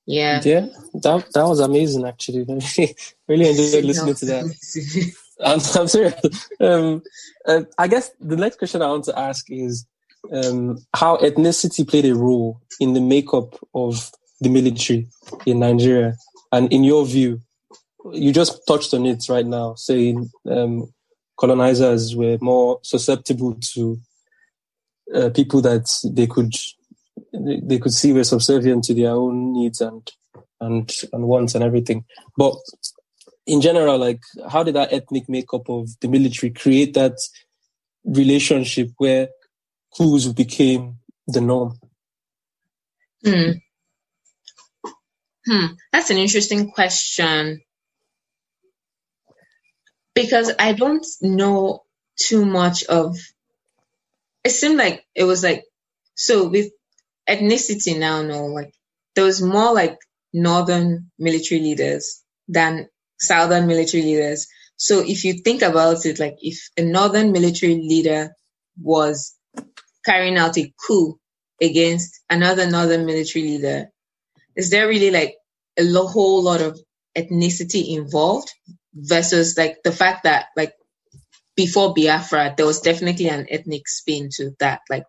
[0.06, 0.40] yeah.
[0.44, 2.44] Yeah, that that was amazing actually.
[3.28, 5.12] really enjoyed listening to that.
[5.44, 6.48] I'm, I'm serious.
[6.60, 7.02] Um,
[7.46, 9.86] uh, I guess the next question I want to ask is
[10.32, 15.08] um, how ethnicity played a role in the makeup of the military
[15.46, 16.16] in Nigeria.
[16.52, 17.40] And in your view,
[18.12, 20.92] you just touched on it right now, saying um,
[21.38, 23.98] colonizers were more susceptible to
[25.14, 26.54] uh, people that they could
[27.32, 30.10] they could see were subservient to their own needs and
[30.60, 32.04] and and wants and everything.
[32.36, 32.54] But
[33.46, 37.16] in general, like how did that ethnic makeup of the military create that
[38.04, 39.28] relationship where
[39.96, 40.96] coups became
[41.26, 41.78] the norm?
[43.24, 43.52] Hmm.
[45.46, 45.66] Hmm.
[45.92, 47.60] That's an interesting question
[50.14, 51.84] because I don't know
[52.16, 53.16] too much of.
[54.44, 55.64] It seemed like it was like
[56.14, 56.72] so with
[57.28, 58.22] ethnicity now.
[58.22, 58.74] No, like
[59.14, 59.98] there was more like
[60.32, 62.88] northern military leaders than
[63.20, 64.48] southern military leaders.
[64.76, 68.34] So if you think about it, like if a northern military leader
[68.80, 69.36] was
[70.04, 71.18] carrying out a coup
[71.62, 73.90] against another northern military leader,
[74.56, 75.36] is there really like
[75.78, 76.80] a whole lot of
[77.16, 78.50] ethnicity involved
[78.94, 80.74] versus like the fact that like
[81.56, 84.80] before Biafra, there was definitely an ethnic spin to that.
[84.88, 85.04] Like,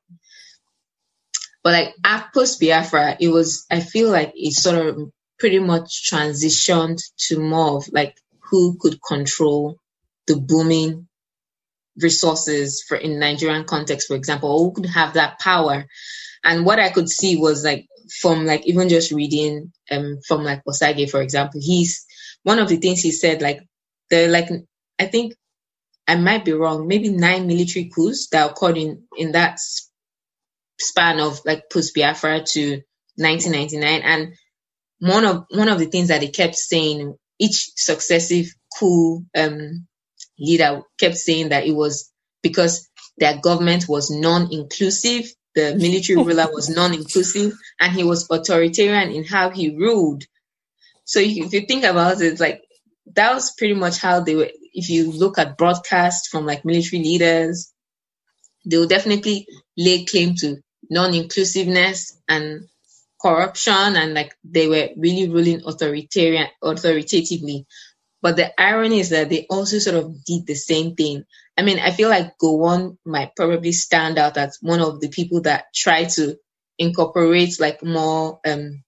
[1.64, 6.10] but like after post Biafra, it was, I feel like it sort of pretty much
[6.12, 8.16] transitioned to more of like
[8.50, 9.78] who could control
[10.28, 11.08] the booming
[11.98, 15.86] resources for in Nigerian context, for example, who could have that power.
[16.44, 17.88] And what I could see was like
[18.20, 22.06] from like even just reading um from like Osaghae, for example, he's
[22.44, 23.62] one of the things he said, like
[24.12, 24.50] the like
[25.00, 25.34] I think
[26.08, 29.58] I might be wrong, maybe nine military coups that occurred in in that
[30.80, 32.82] span of like post Biafra to
[33.16, 34.34] 1999, and
[35.00, 38.48] one of one of the things that they kept saying each successive
[38.78, 39.88] coup um,
[40.38, 42.12] leader kept saying that it was
[42.44, 42.88] because
[43.18, 49.50] their government was non-inclusive the military ruler was non-inclusive and he was authoritarian in how
[49.50, 50.24] he ruled.
[51.06, 52.62] So if you think about it like
[53.16, 57.02] that was pretty much how they were if you look at broadcasts from like military
[57.04, 57.74] leaders
[58.66, 59.48] they will definitely
[59.78, 60.58] lay claim to
[60.90, 62.68] non-inclusiveness and
[63.22, 67.66] corruption and like they were really ruling authoritarian authoritatively.
[68.22, 71.24] But the irony is that they also sort of did the same thing.
[71.58, 75.42] I mean, I feel like Gowon might probably stand out as one of the people
[75.42, 76.38] that try to
[76.78, 78.84] incorporate like more um,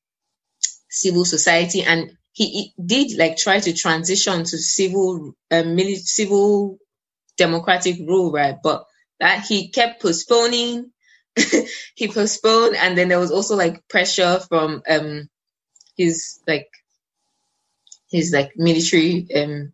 [0.89, 6.77] civil society, and he, did like try to transition to civil, um, civil
[7.38, 8.57] democratic rule, right?
[8.63, 8.86] But
[9.19, 10.91] that he kept postponing
[11.95, 15.29] he postponed, and then there was also like pressure from um
[15.97, 16.69] his like
[18.11, 19.73] his like military um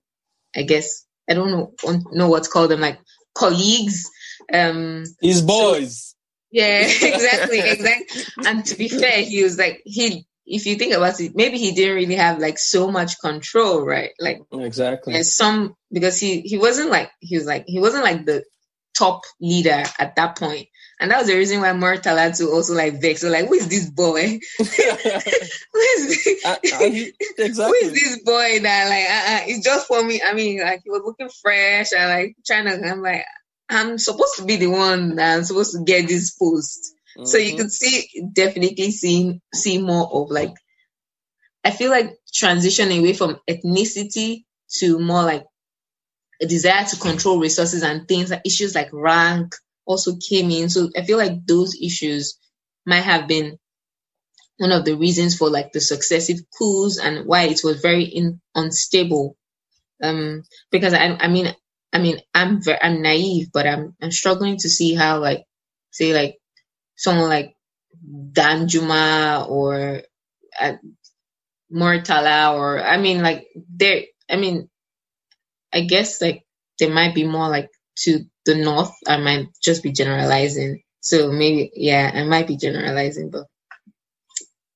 [0.56, 1.74] I guess I don't know
[2.12, 3.00] know what's called them like
[3.36, 4.10] colleagues
[4.54, 6.16] Um, His boys.
[6.52, 8.24] yeah, exactly, exactly.
[8.46, 10.26] And to be fair, he was like he.
[10.50, 14.12] If you think about it, maybe he didn't really have like so much control, right?
[14.20, 15.16] Like Exactly.
[15.16, 18.44] And some because he he wasn't like he was like he wasn't like the
[18.98, 20.68] top leader at that point.
[21.00, 23.22] And that was the reason why Murtala too also like vexed.
[23.22, 24.40] So like, who is this boy?
[24.58, 26.56] who is this, Uh, uh,
[27.38, 27.78] exactly.
[27.78, 30.22] is this boy that like uh, uh, it's just for me?
[30.22, 32.86] I mean, like he was looking fresh and like trying to.
[32.86, 33.24] I'm like,
[33.70, 36.96] I'm supposed to be the one that's supposed to get this post.
[37.24, 37.58] So you Mhm.
[37.58, 40.54] could see definitely see see more of like
[41.64, 44.46] I feel like transition away from ethnicity
[44.80, 45.46] to more like
[46.42, 49.56] a desire to control resources and things like issues like rank
[49.86, 50.70] also came in.
[50.70, 52.40] So I feel like those issues
[52.86, 53.58] might have been
[54.58, 58.42] one of the reasons for like the successive coups and why it was very in,
[58.56, 59.38] unstable.
[60.04, 61.54] Um, because I, I mean,
[61.94, 65.46] I mean, I'm very, I'm naive, but I'm, I'm struggling to see how like,
[65.92, 66.39] say like
[67.00, 67.56] someone like
[68.34, 70.02] Danjuma or
[70.60, 70.74] uh,
[71.72, 74.70] Murtala or I mean like there I mean
[75.72, 76.44] I guess like
[76.78, 77.70] there might be more like
[78.04, 83.30] to the north I might just be generalizing so maybe yeah I might be generalizing
[83.32, 83.46] but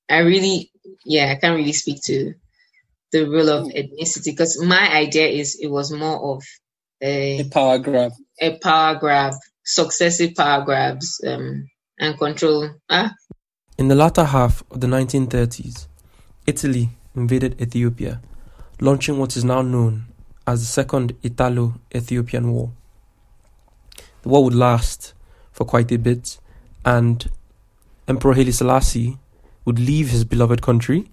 [0.09, 0.71] I really
[1.05, 2.35] yeah I can't really speak to
[3.11, 6.43] the role of ethnicity because my idea is it was more of
[7.01, 8.13] a, A power grab.
[8.39, 9.33] a power grab
[9.65, 11.67] successive power grabs um
[11.99, 13.11] and control ah
[13.77, 15.87] In the latter half of the 1930s,
[16.45, 18.21] Italy invaded Ethiopia,
[18.79, 20.05] launching what is now known
[20.45, 22.71] as the Second Italo Ethiopian War.
[24.21, 25.13] The war would last
[25.51, 26.37] for quite a bit,
[26.85, 27.29] and
[28.07, 29.17] Emperor Haile Selassie
[29.65, 31.09] would leave his beloved country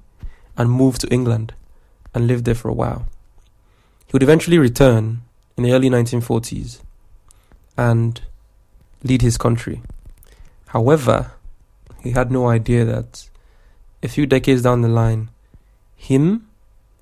[0.57, 1.55] and move to England
[2.15, 3.07] and live there for a while.
[4.07, 5.23] He would eventually return
[5.57, 6.81] in the early 1940s
[7.77, 8.21] and
[9.05, 9.83] lead his country.
[10.71, 11.33] However,
[12.01, 13.29] he had no idea that
[14.05, 15.31] a few decades down the line,
[15.97, 16.47] him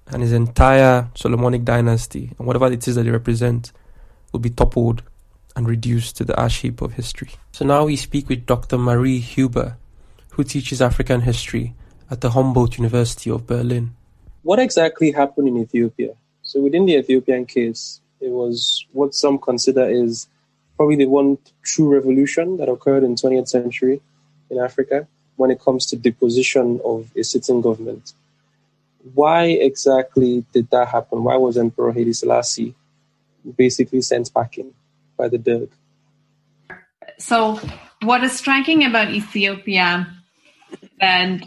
[0.06, 3.72] and his entire Solomonic dynasty and whatever it is that they represent
[4.32, 5.02] will be toppled
[5.54, 7.28] and reduced to the ash heap of history.
[7.52, 8.78] So now we speak with Dr.
[8.78, 9.76] Marie Huber,
[10.30, 11.74] who teaches African history
[12.10, 13.94] at the Humboldt University of Berlin.
[14.44, 16.14] What exactly happened in Ethiopia?
[16.42, 20.26] So within the Ethiopian case, it was what some consider is
[20.78, 24.00] probably the one true revolution that occurred in 20th century
[24.48, 25.06] in Africa
[25.36, 28.12] when it comes to deposition of a sitting government.
[29.14, 31.24] Why exactly did that happen?
[31.24, 32.74] Why was Emperor Haile Selassie
[33.56, 34.72] basically sent packing
[35.16, 35.68] by the Derg?
[37.18, 37.60] So,
[38.02, 40.06] what is striking about Ethiopia,
[41.00, 41.44] and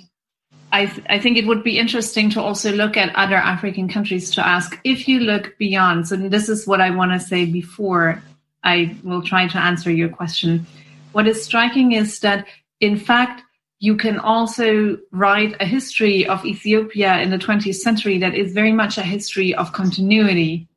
[0.72, 4.32] I, th- I think it would be interesting to also look at other African countries
[4.32, 6.08] to ask if you look beyond.
[6.08, 8.22] So, this is what I want to say before
[8.64, 10.66] I will try to answer your question.
[11.12, 12.47] What is striking is that,
[12.80, 13.43] in fact,
[13.80, 18.72] you can also write a history of Ethiopia in the 20th century that is very
[18.72, 20.68] much a history of continuity,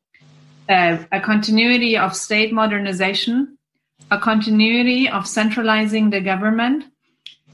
[0.70, 3.58] uh, a continuity of state modernization,
[4.10, 6.84] a continuity of centralizing the government,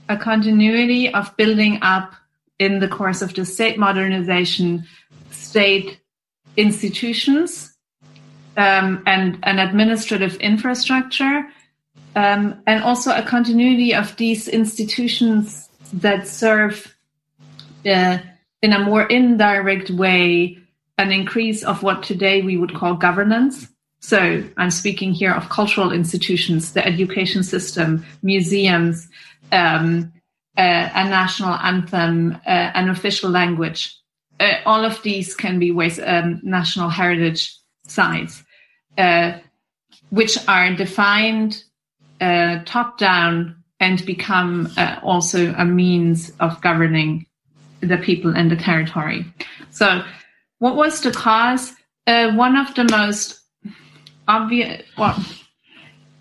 [0.09, 2.14] a continuity of building up
[2.61, 4.85] in the course of the state modernization
[5.31, 6.01] state
[6.57, 7.70] institutions
[8.57, 11.47] um, and an administrative infrastructure
[12.17, 16.97] um, and also a continuity of these institutions that serve
[17.87, 18.19] uh,
[18.63, 20.59] in a more indirect way
[20.99, 23.67] an increase of what today we would call governance.
[24.01, 29.09] So I'm speaking here of cultural institutions, the education system, museums,
[29.51, 30.13] um,
[30.59, 33.97] uh, a national anthem, uh, an official language.
[34.39, 37.57] Uh, all of these can be ways, um, national heritage
[37.91, 38.43] sites,
[38.97, 39.38] uh,
[40.11, 41.62] which are defined
[42.20, 47.26] uh, top down and become uh, also a means of governing
[47.80, 49.24] the people and the territory.
[49.70, 50.03] So,
[50.59, 51.72] what was the cause?
[52.07, 53.41] Uh, one of the most
[54.28, 55.24] obvious, well,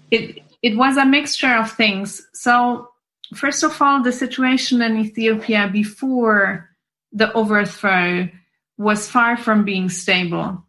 [0.09, 2.26] it it was a mixture of things.
[2.34, 2.89] So,
[3.36, 6.70] first of all, the situation in Ethiopia before
[7.11, 8.30] the overthrow
[8.78, 10.63] was far from being stable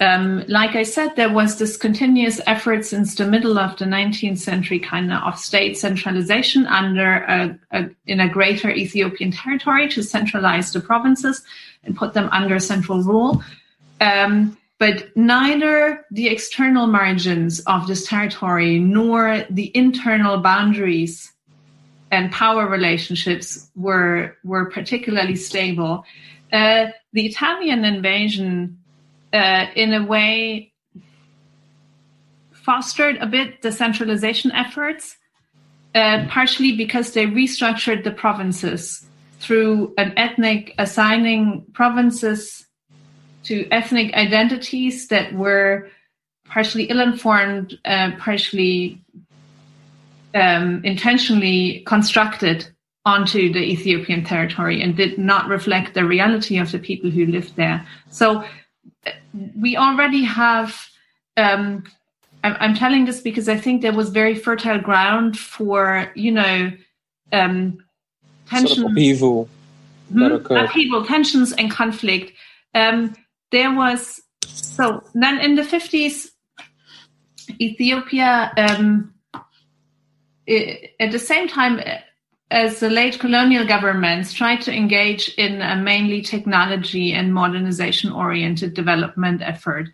[0.00, 4.38] um, like I said, there was this continuous effort since the middle of the 19th
[4.38, 10.02] century, kind of of state centralization under a, a, in a greater Ethiopian territory to
[10.02, 11.42] centralize the provinces
[11.84, 13.42] and put them under central rule.
[14.00, 21.32] Um, but neither the external margins of this territory nor the internal boundaries
[22.10, 26.04] and power relationships were were particularly stable.
[26.52, 28.81] Uh, the Italian invasion
[29.32, 30.72] uh, in a way
[32.52, 35.16] fostered a bit decentralization efforts,
[35.94, 39.04] uh, partially because they restructured the provinces
[39.40, 42.64] through an ethnic assigning provinces
[43.42, 45.88] to ethnic identities that were
[46.44, 49.02] partially ill-informed, uh, partially
[50.34, 52.66] um, intentionally constructed
[53.04, 57.56] onto the Ethiopian territory and did not reflect the reality of the people who lived
[57.56, 57.84] there.
[58.10, 58.44] So
[59.56, 60.88] we already have.
[61.36, 61.84] Um,
[62.44, 66.72] I'm, I'm, telling this because I think there was very fertile ground for you know
[67.32, 67.78] um,
[68.48, 69.48] tensions, sort of upheaval,
[70.12, 70.22] hmm?
[70.50, 72.32] upheaval, tensions, and conflict.
[72.74, 73.14] Um,
[73.50, 76.30] there was so then in the 50s,
[77.60, 78.52] Ethiopia.
[78.56, 79.14] Um,
[80.46, 81.80] it, at the same time
[82.52, 88.74] as the late colonial governments tried to engage in a mainly technology and modernization oriented
[88.74, 89.88] development effort.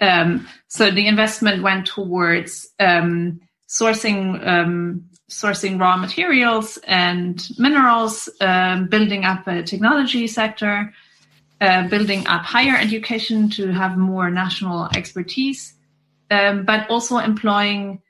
[0.00, 8.86] Um, so the investment went towards um, sourcing um, sourcing raw materials and minerals, um,
[8.86, 10.92] building up a technology sector,
[11.60, 15.74] uh, building up higher education to have more national expertise,
[16.30, 18.00] um, but also employing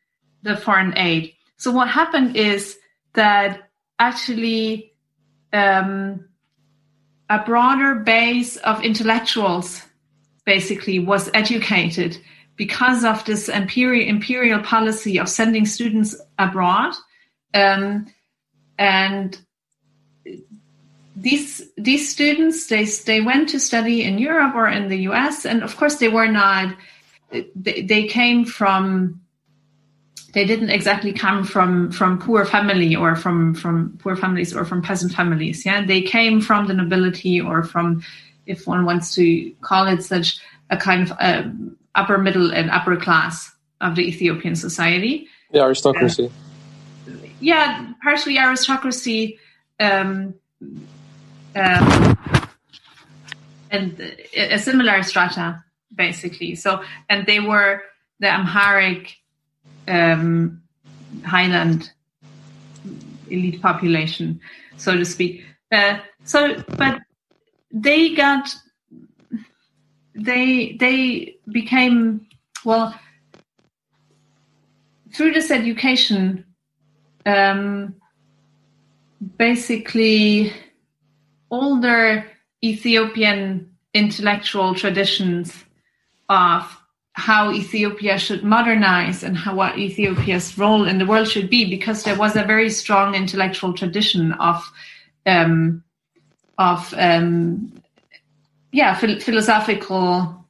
[0.43, 1.33] the foreign aid.
[1.57, 2.77] So what happened is
[3.15, 4.92] that actually
[5.53, 6.28] um,
[7.30, 9.82] a broader base of intellectuals
[10.45, 12.18] basically was educated
[12.57, 16.95] because of this imperial, imperial policy of sending students abroad.
[17.53, 18.07] Um,
[18.78, 19.38] and
[21.16, 25.62] these these students they they went to study in Europe or in the US, and
[25.62, 26.76] of course they were not.
[27.30, 29.20] They, they came from
[30.35, 34.82] they didn't exactly come from from poor family or from from poor families or from
[34.82, 35.85] peasant families yeah?
[35.85, 38.03] They came from the nobility or from
[38.47, 40.39] if one wants to call it such
[40.70, 41.45] a kind of uh,
[41.95, 45.28] upper middle and upper class of the ethiopian society.
[45.53, 46.26] The aristocracy.
[46.26, 49.39] Uh, yeah partially aristocracy
[49.80, 50.35] um,
[51.55, 52.18] um,
[53.70, 55.62] and a similar strata
[55.95, 56.55] basically.
[56.57, 57.82] So and they were
[58.20, 59.16] the amharic
[59.89, 60.62] um,
[61.24, 61.91] highland
[63.30, 64.41] elite population,
[64.76, 65.45] so to speak.
[65.72, 67.01] Uh, so, but
[67.70, 68.55] they got
[70.14, 72.26] they they became
[72.64, 72.95] well
[75.12, 76.45] through this education.
[77.26, 77.95] Um,
[79.39, 80.53] basically,
[81.51, 82.26] older
[82.62, 85.64] Ethiopian intellectual traditions
[86.28, 86.76] of
[87.15, 92.03] how Ethiopia should modernize and how what Ethiopia's role in the world should be, because
[92.03, 94.69] there was a very strong intellectual tradition of,
[95.25, 95.83] um,
[96.59, 97.73] of um,
[98.73, 100.45] yeah, philosophical.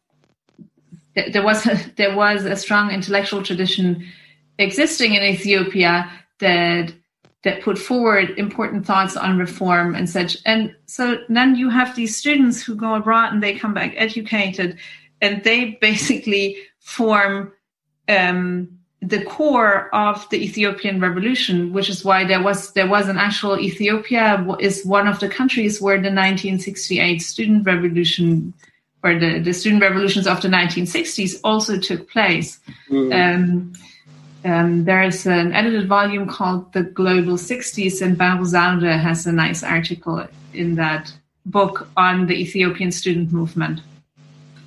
[1.14, 4.06] There was a, there was a strong intellectual tradition
[4.58, 6.10] existing in Ethiopia
[6.40, 6.94] that
[7.42, 10.38] that put forward important thoughts on reform and such.
[10.46, 14.78] And so then you have these students who go abroad and they come back educated
[15.24, 17.52] and they basically form
[18.08, 18.68] um,
[19.00, 23.58] the core of the Ethiopian revolution, which is why there was there was an actual
[23.58, 28.52] Ethiopia is one of the countries where the 1968 student revolution
[29.02, 32.58] or the, the student revolutions of the 1960s also took place.
[32.88, 33.12] Mm.
[33.20, 33.72] Um,
[34.46, 39.32] um, there is an edited volume called The Global 60s, and Bahru Zewde has a
[39.32, 41.12] nice article in that
[41.46, 43.80] book on the Ethiopian student movement.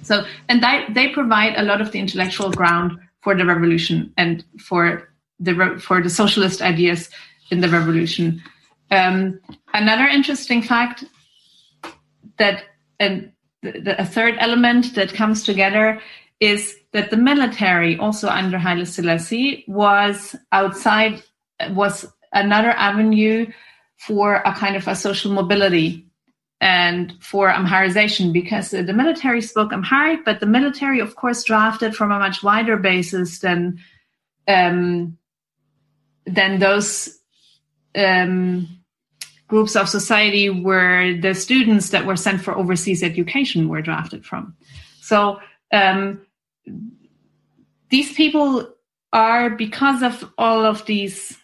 [0.08, 0.64] So, and
[0.96, 6.02] they provide a lot of the intellectual ground for the revolution and for the for
[6.02, 7.10] the socialist ideas
[7.52, 8.42] in the revolution.
[8.90, 9.40] Um,
[9.74, 11.04] another interesting fact
[12.38, 12.64] that
[13.00, 13.32] and
[13.62, 16.00] the, a third element that comes together
[16.40, 21.22] is that the military, also under Haile Selassie, was outside
[21.72, 23.48] was another avenue
[23.98, 26.07] for a kind of a social mobility
[26.60, 32.12] and for Amharization because the military spoke Amharic, but the military, of course, drafted from
[32.12, 33.80] a much wider basis than
[34.48, 35.18] um,
[36.26, 37.20] than those
[37.96, 38.68] um,
[39.48, 44.56] groups of society where the students that were sent for overseas education were drafted from.
[45.02, 45.40] So
[45.72, 46.26] um,
[47.90, 48.74] these people
[49.14, 51.37] are because of all of these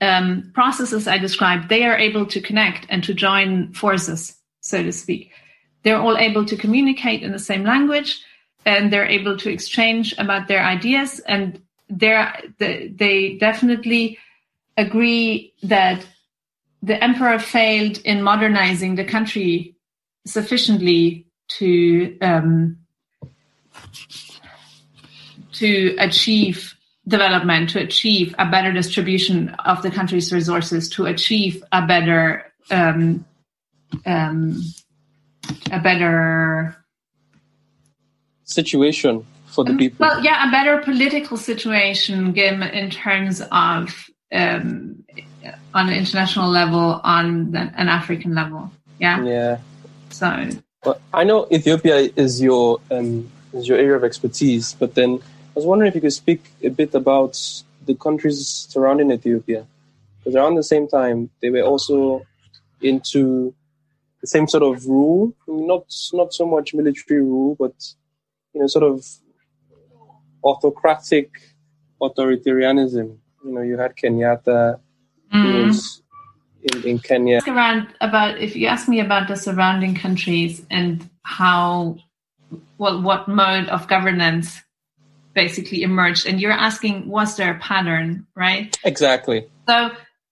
[0.00, 4.92] um, processes I described, they are able to connect and to join forces, so to
[4.92, 5.32] speak.
[5.82, 8.20] They're all able to communicate in the same language
[8.64, 14.18] and they're able to exchange about their ideas and they're, they definitely
[14.76, 16.06] agree that
[16.82, 19.76] the emperor failed in modernizing the country
[20.26, 22.78] sufficiently to um,
[25.52, 26.76] to achieve
[27.06, 33.24] development, to achieve a better distribution of the country's resources, to achieve a better um,
[34.06, 34.62] um,
[35.70, 36.76] a better
[38.44, 40.06] situation for the people.
[40.06, 45.04] Well, yeah, a better political situation given in terms of um,
[45.74, 48.70] on an international level, on an African level.
[48.98, 49.24] Yeah.
[49.24, 49.58] Yeah.
[50.10, 50.48] So.
[50.84, 55.20] Well, I know Ethiopia is your um, is your area of expertise, but then
[55.52, 57.38] I was wondering if you could speak a bit about
[57.84, 59.66] the countries surrounding Ethiopia,
[60.18, 62.24] because around the same time they were also
[62.80, 63.54] into
[64.22, 65.84] the same sort of rule, not
[66.14, 67.74] not so much military rule, but
[68.54, 69.04] you know, sort of
[70.42, 71.30] autocratic
[72.00, 73.18] authoritarianism.
[73.44, 74.80] You know, you had Kenyatta,
[75.34, 75.66] mm.
[75.66, 76.02] was
[76.62, 77.40] in, in Kenya.
[77.46, 81.98] Around about if you ask me about the surrounding countries and how,
[82.78, 84.62] well, what mode of governance
[85.34, 88.76] basically emerged, and you're asking was there a pattern, right?
[88.84, 89.46] Exactly.
[89.68, 89.90] So.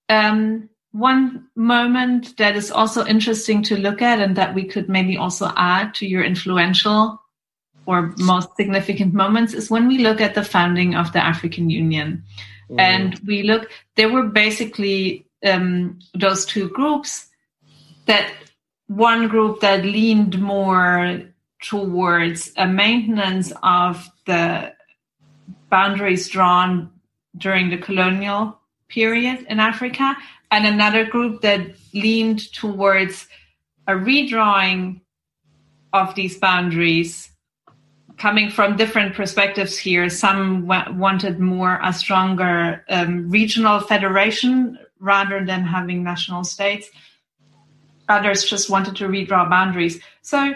[0.09, 5.17] Um, one moment that is also interesting to look at and that we could maybe
[5.17, 7.21] also add to your influential
[7.87, 12.25] or most significant moments is when we look at the founding of the African Union.
[12.71, 12.81] Mm.
[12.81, 17.29] And we look, there were basically um, those two groups
[18.07, 18.33] that
[18.89, 21.23] one group that leaned more
[21.63, 24.73] towards a maintenance of the
[25.71, 26.91] boundaries drawn
[27.37, 28.59] during the colonial
[28.89, 30.17] period in Africa,
[30.51, 31.61] and another group that
[31.95, 33.29] leaned towards
[33.87, 35.01] a redrawing
[35.93, 37.31] of these boundaries
[38.19, 40.11] coming from different perspectives here.
[40.11, 46.91] Some w- wanted more a stronger um, regional federation rather than having national states.
[48.09, 50.01] Others just wanted to redraw boundaries.
[50.21, 50.53] So,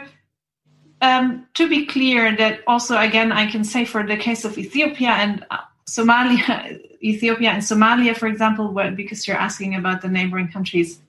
[1.05, 5.11] um, to be clear, that also again I can say for the case of Ethiopia
[5.11, 11.00] and uh, Somalia, Ethiopia and Somalia, for example, because you're asking about the neighboring countries,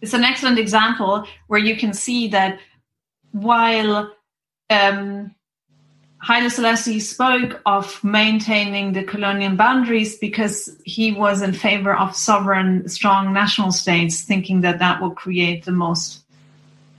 [0.00, 2.60] it's an excellent example where you can see that
[3.32, 4.12] while
[4.70, 5.34] um,
[6.20, 12.88] Haile Selassie spoke of maintaining the colonial boundaries because he was in favor of sovereign,
[12.88, 16.22] strong national states, thinking that that will create the most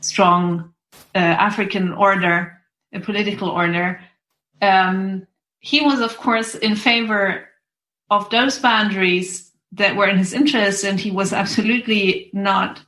[0.02, 0.74] strong
[1.18, 2.58] African order,
[2.94, 4.00] a political order.
[4.62, 5.28] Um,
[5.60, 7.48] he was, of course, in favor
[8.10, 12.82] of those boundaries that were in his interest, and he was absolutely not.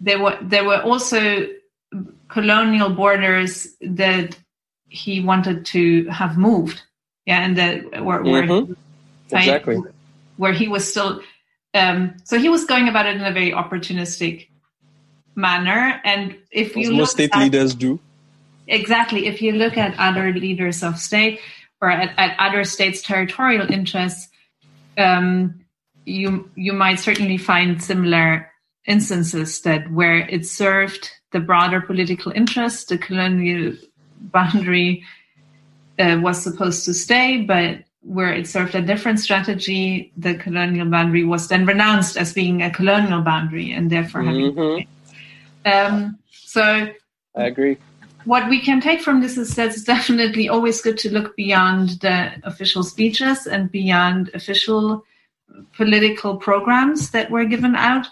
[0.00, 1.48] There were there were also
[2.28, 4.38] colonial borders that
[4.88, 6.82] he wanted to have moved.
[7.24, 8.72] Yeah, and that where, mm-hmm.
[8.72, 8.76] where
[9.30, 9.78] exactly
[10.36, 11.20] where he was still.
[11.74, 14.48] Um, so he was going about it in a very opportunistic
[15.36, 18.00] manner, and if you most state at, leaders do
[18.66, 21.40] exactly, if you look at other leaders of state,
[21.80, 24.28] or at, at other states' territorial interests,
[24.98, 25.60] um,
[26.04, 28.50] you you might certainly find similar
[28.86, 33.74] instances that where it served the broader political interest, the colonial
[34.20, 35.04] boundary
[35.98, 41.24] uh, was supposed to stay, but where it served a different strategy, the colonial boundary
[41.24, 44.58] was then renounced as being a colonial boundary and therefore mm-hmm.
[44.58, 44.88] having.
[45.66, 46.88] Um, so
[47.34, 47.76] I agree
[48.26, 51.90] what we can take from this is that it's definitely always good to look beyond
[52.00, 55.04] the official speeches and beyond official
[55.74, 58.08] political programs that were given out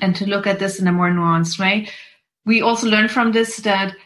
[0.00, 1.88] and to look at this in a more nuanced way.
[2.44, 3.96] We also learned from this that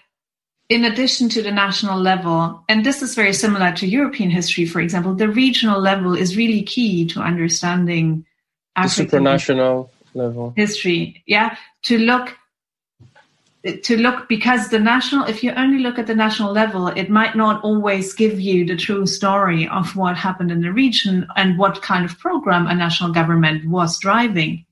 [0.70, 4.80] in addition to the national level, and this is very similar to European history, for
[4.80, 8.24] example, the regional level is really key to understanding
[8.74, 11.22] African the supranational level history.
[11.26, 12.36] Yeah, to look
[13.64, 17.36] to look because the national if you only look at the national level it might
[17.36, 21.82] not always give you the true story of what happened in the region and what
[21.82, 24.64] kind of program a national government was driving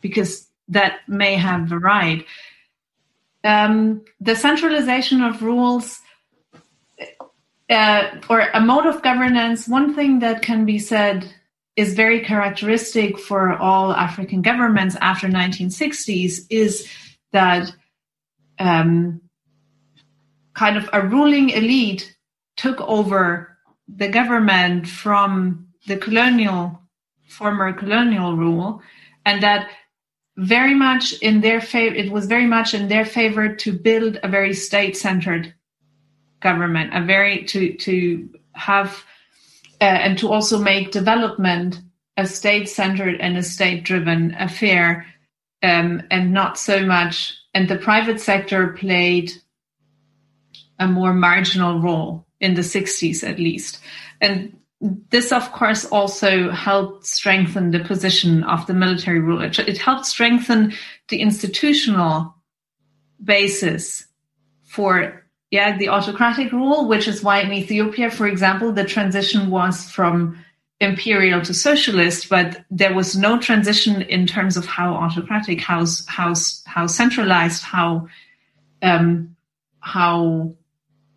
[0.00, 2.24] because that may have varied.
[3.42, 6.00] Um, the centralization of rules
[7.70, 11.32] uh, or a mode of governance one thing that can be said
[11.76, 16.88] is very characteristic for all african governments after 1960s is
[17.32, 17.70] that
[18.58, 19.20] um,
[20.54, 22.16] kind of a ruling elite
[22.56, 23.56] took over
[23.86, 26.78] the government from the colonial
[27.28, 28.82] former colonial rule
[29.24, 29.70] and that
[30.36, 34.28] very much in their favor it was very much in their favor to build a
[34.28, 35.54] very state centered
[36.40, 39.04] government a very to to have
[39.80, 41.80] uh, and to also make development
[42.16, 45.06] a state centered and a state driven affair
[45.62, 49.32] um, and not so much and the private sector played
[50.78, 53.80] a more marginal role in the 60s at least.
[54.20, 59.42] And this, of course, also helped strengthen the position of the military rule.
[59.42, 60.72] It, it helped strengthen
[61.08, 62.34] the institutional
[63.22, 64.06] basis
[64.64, 69.90] for yeah the autocratic rule, which is why in Ethiopia, for example, the transition was
[69.90, 70.38] from
[70.80, 76.34] imperial to socialist, but there was no transition in terms of how autocratic, how how
[76.66, 78.08] how centralized, how
[78.82, 79.36] um,
[79.80, 80.52] how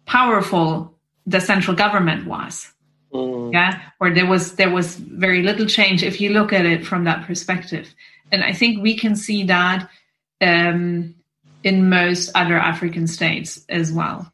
[0.05, 0.97] powerful
[1.27, 2.71] the central government was.
[3.13, 3.53] Mm.
[3.53, 7.03] Yeah, or there was there was very little change if you look at it from
[7.03, 7.93] that perspective,
[8.31, 9.87] and I think we can see that
[10.41, 11.13] um,
[11.63, 14.30] in most other African states as well.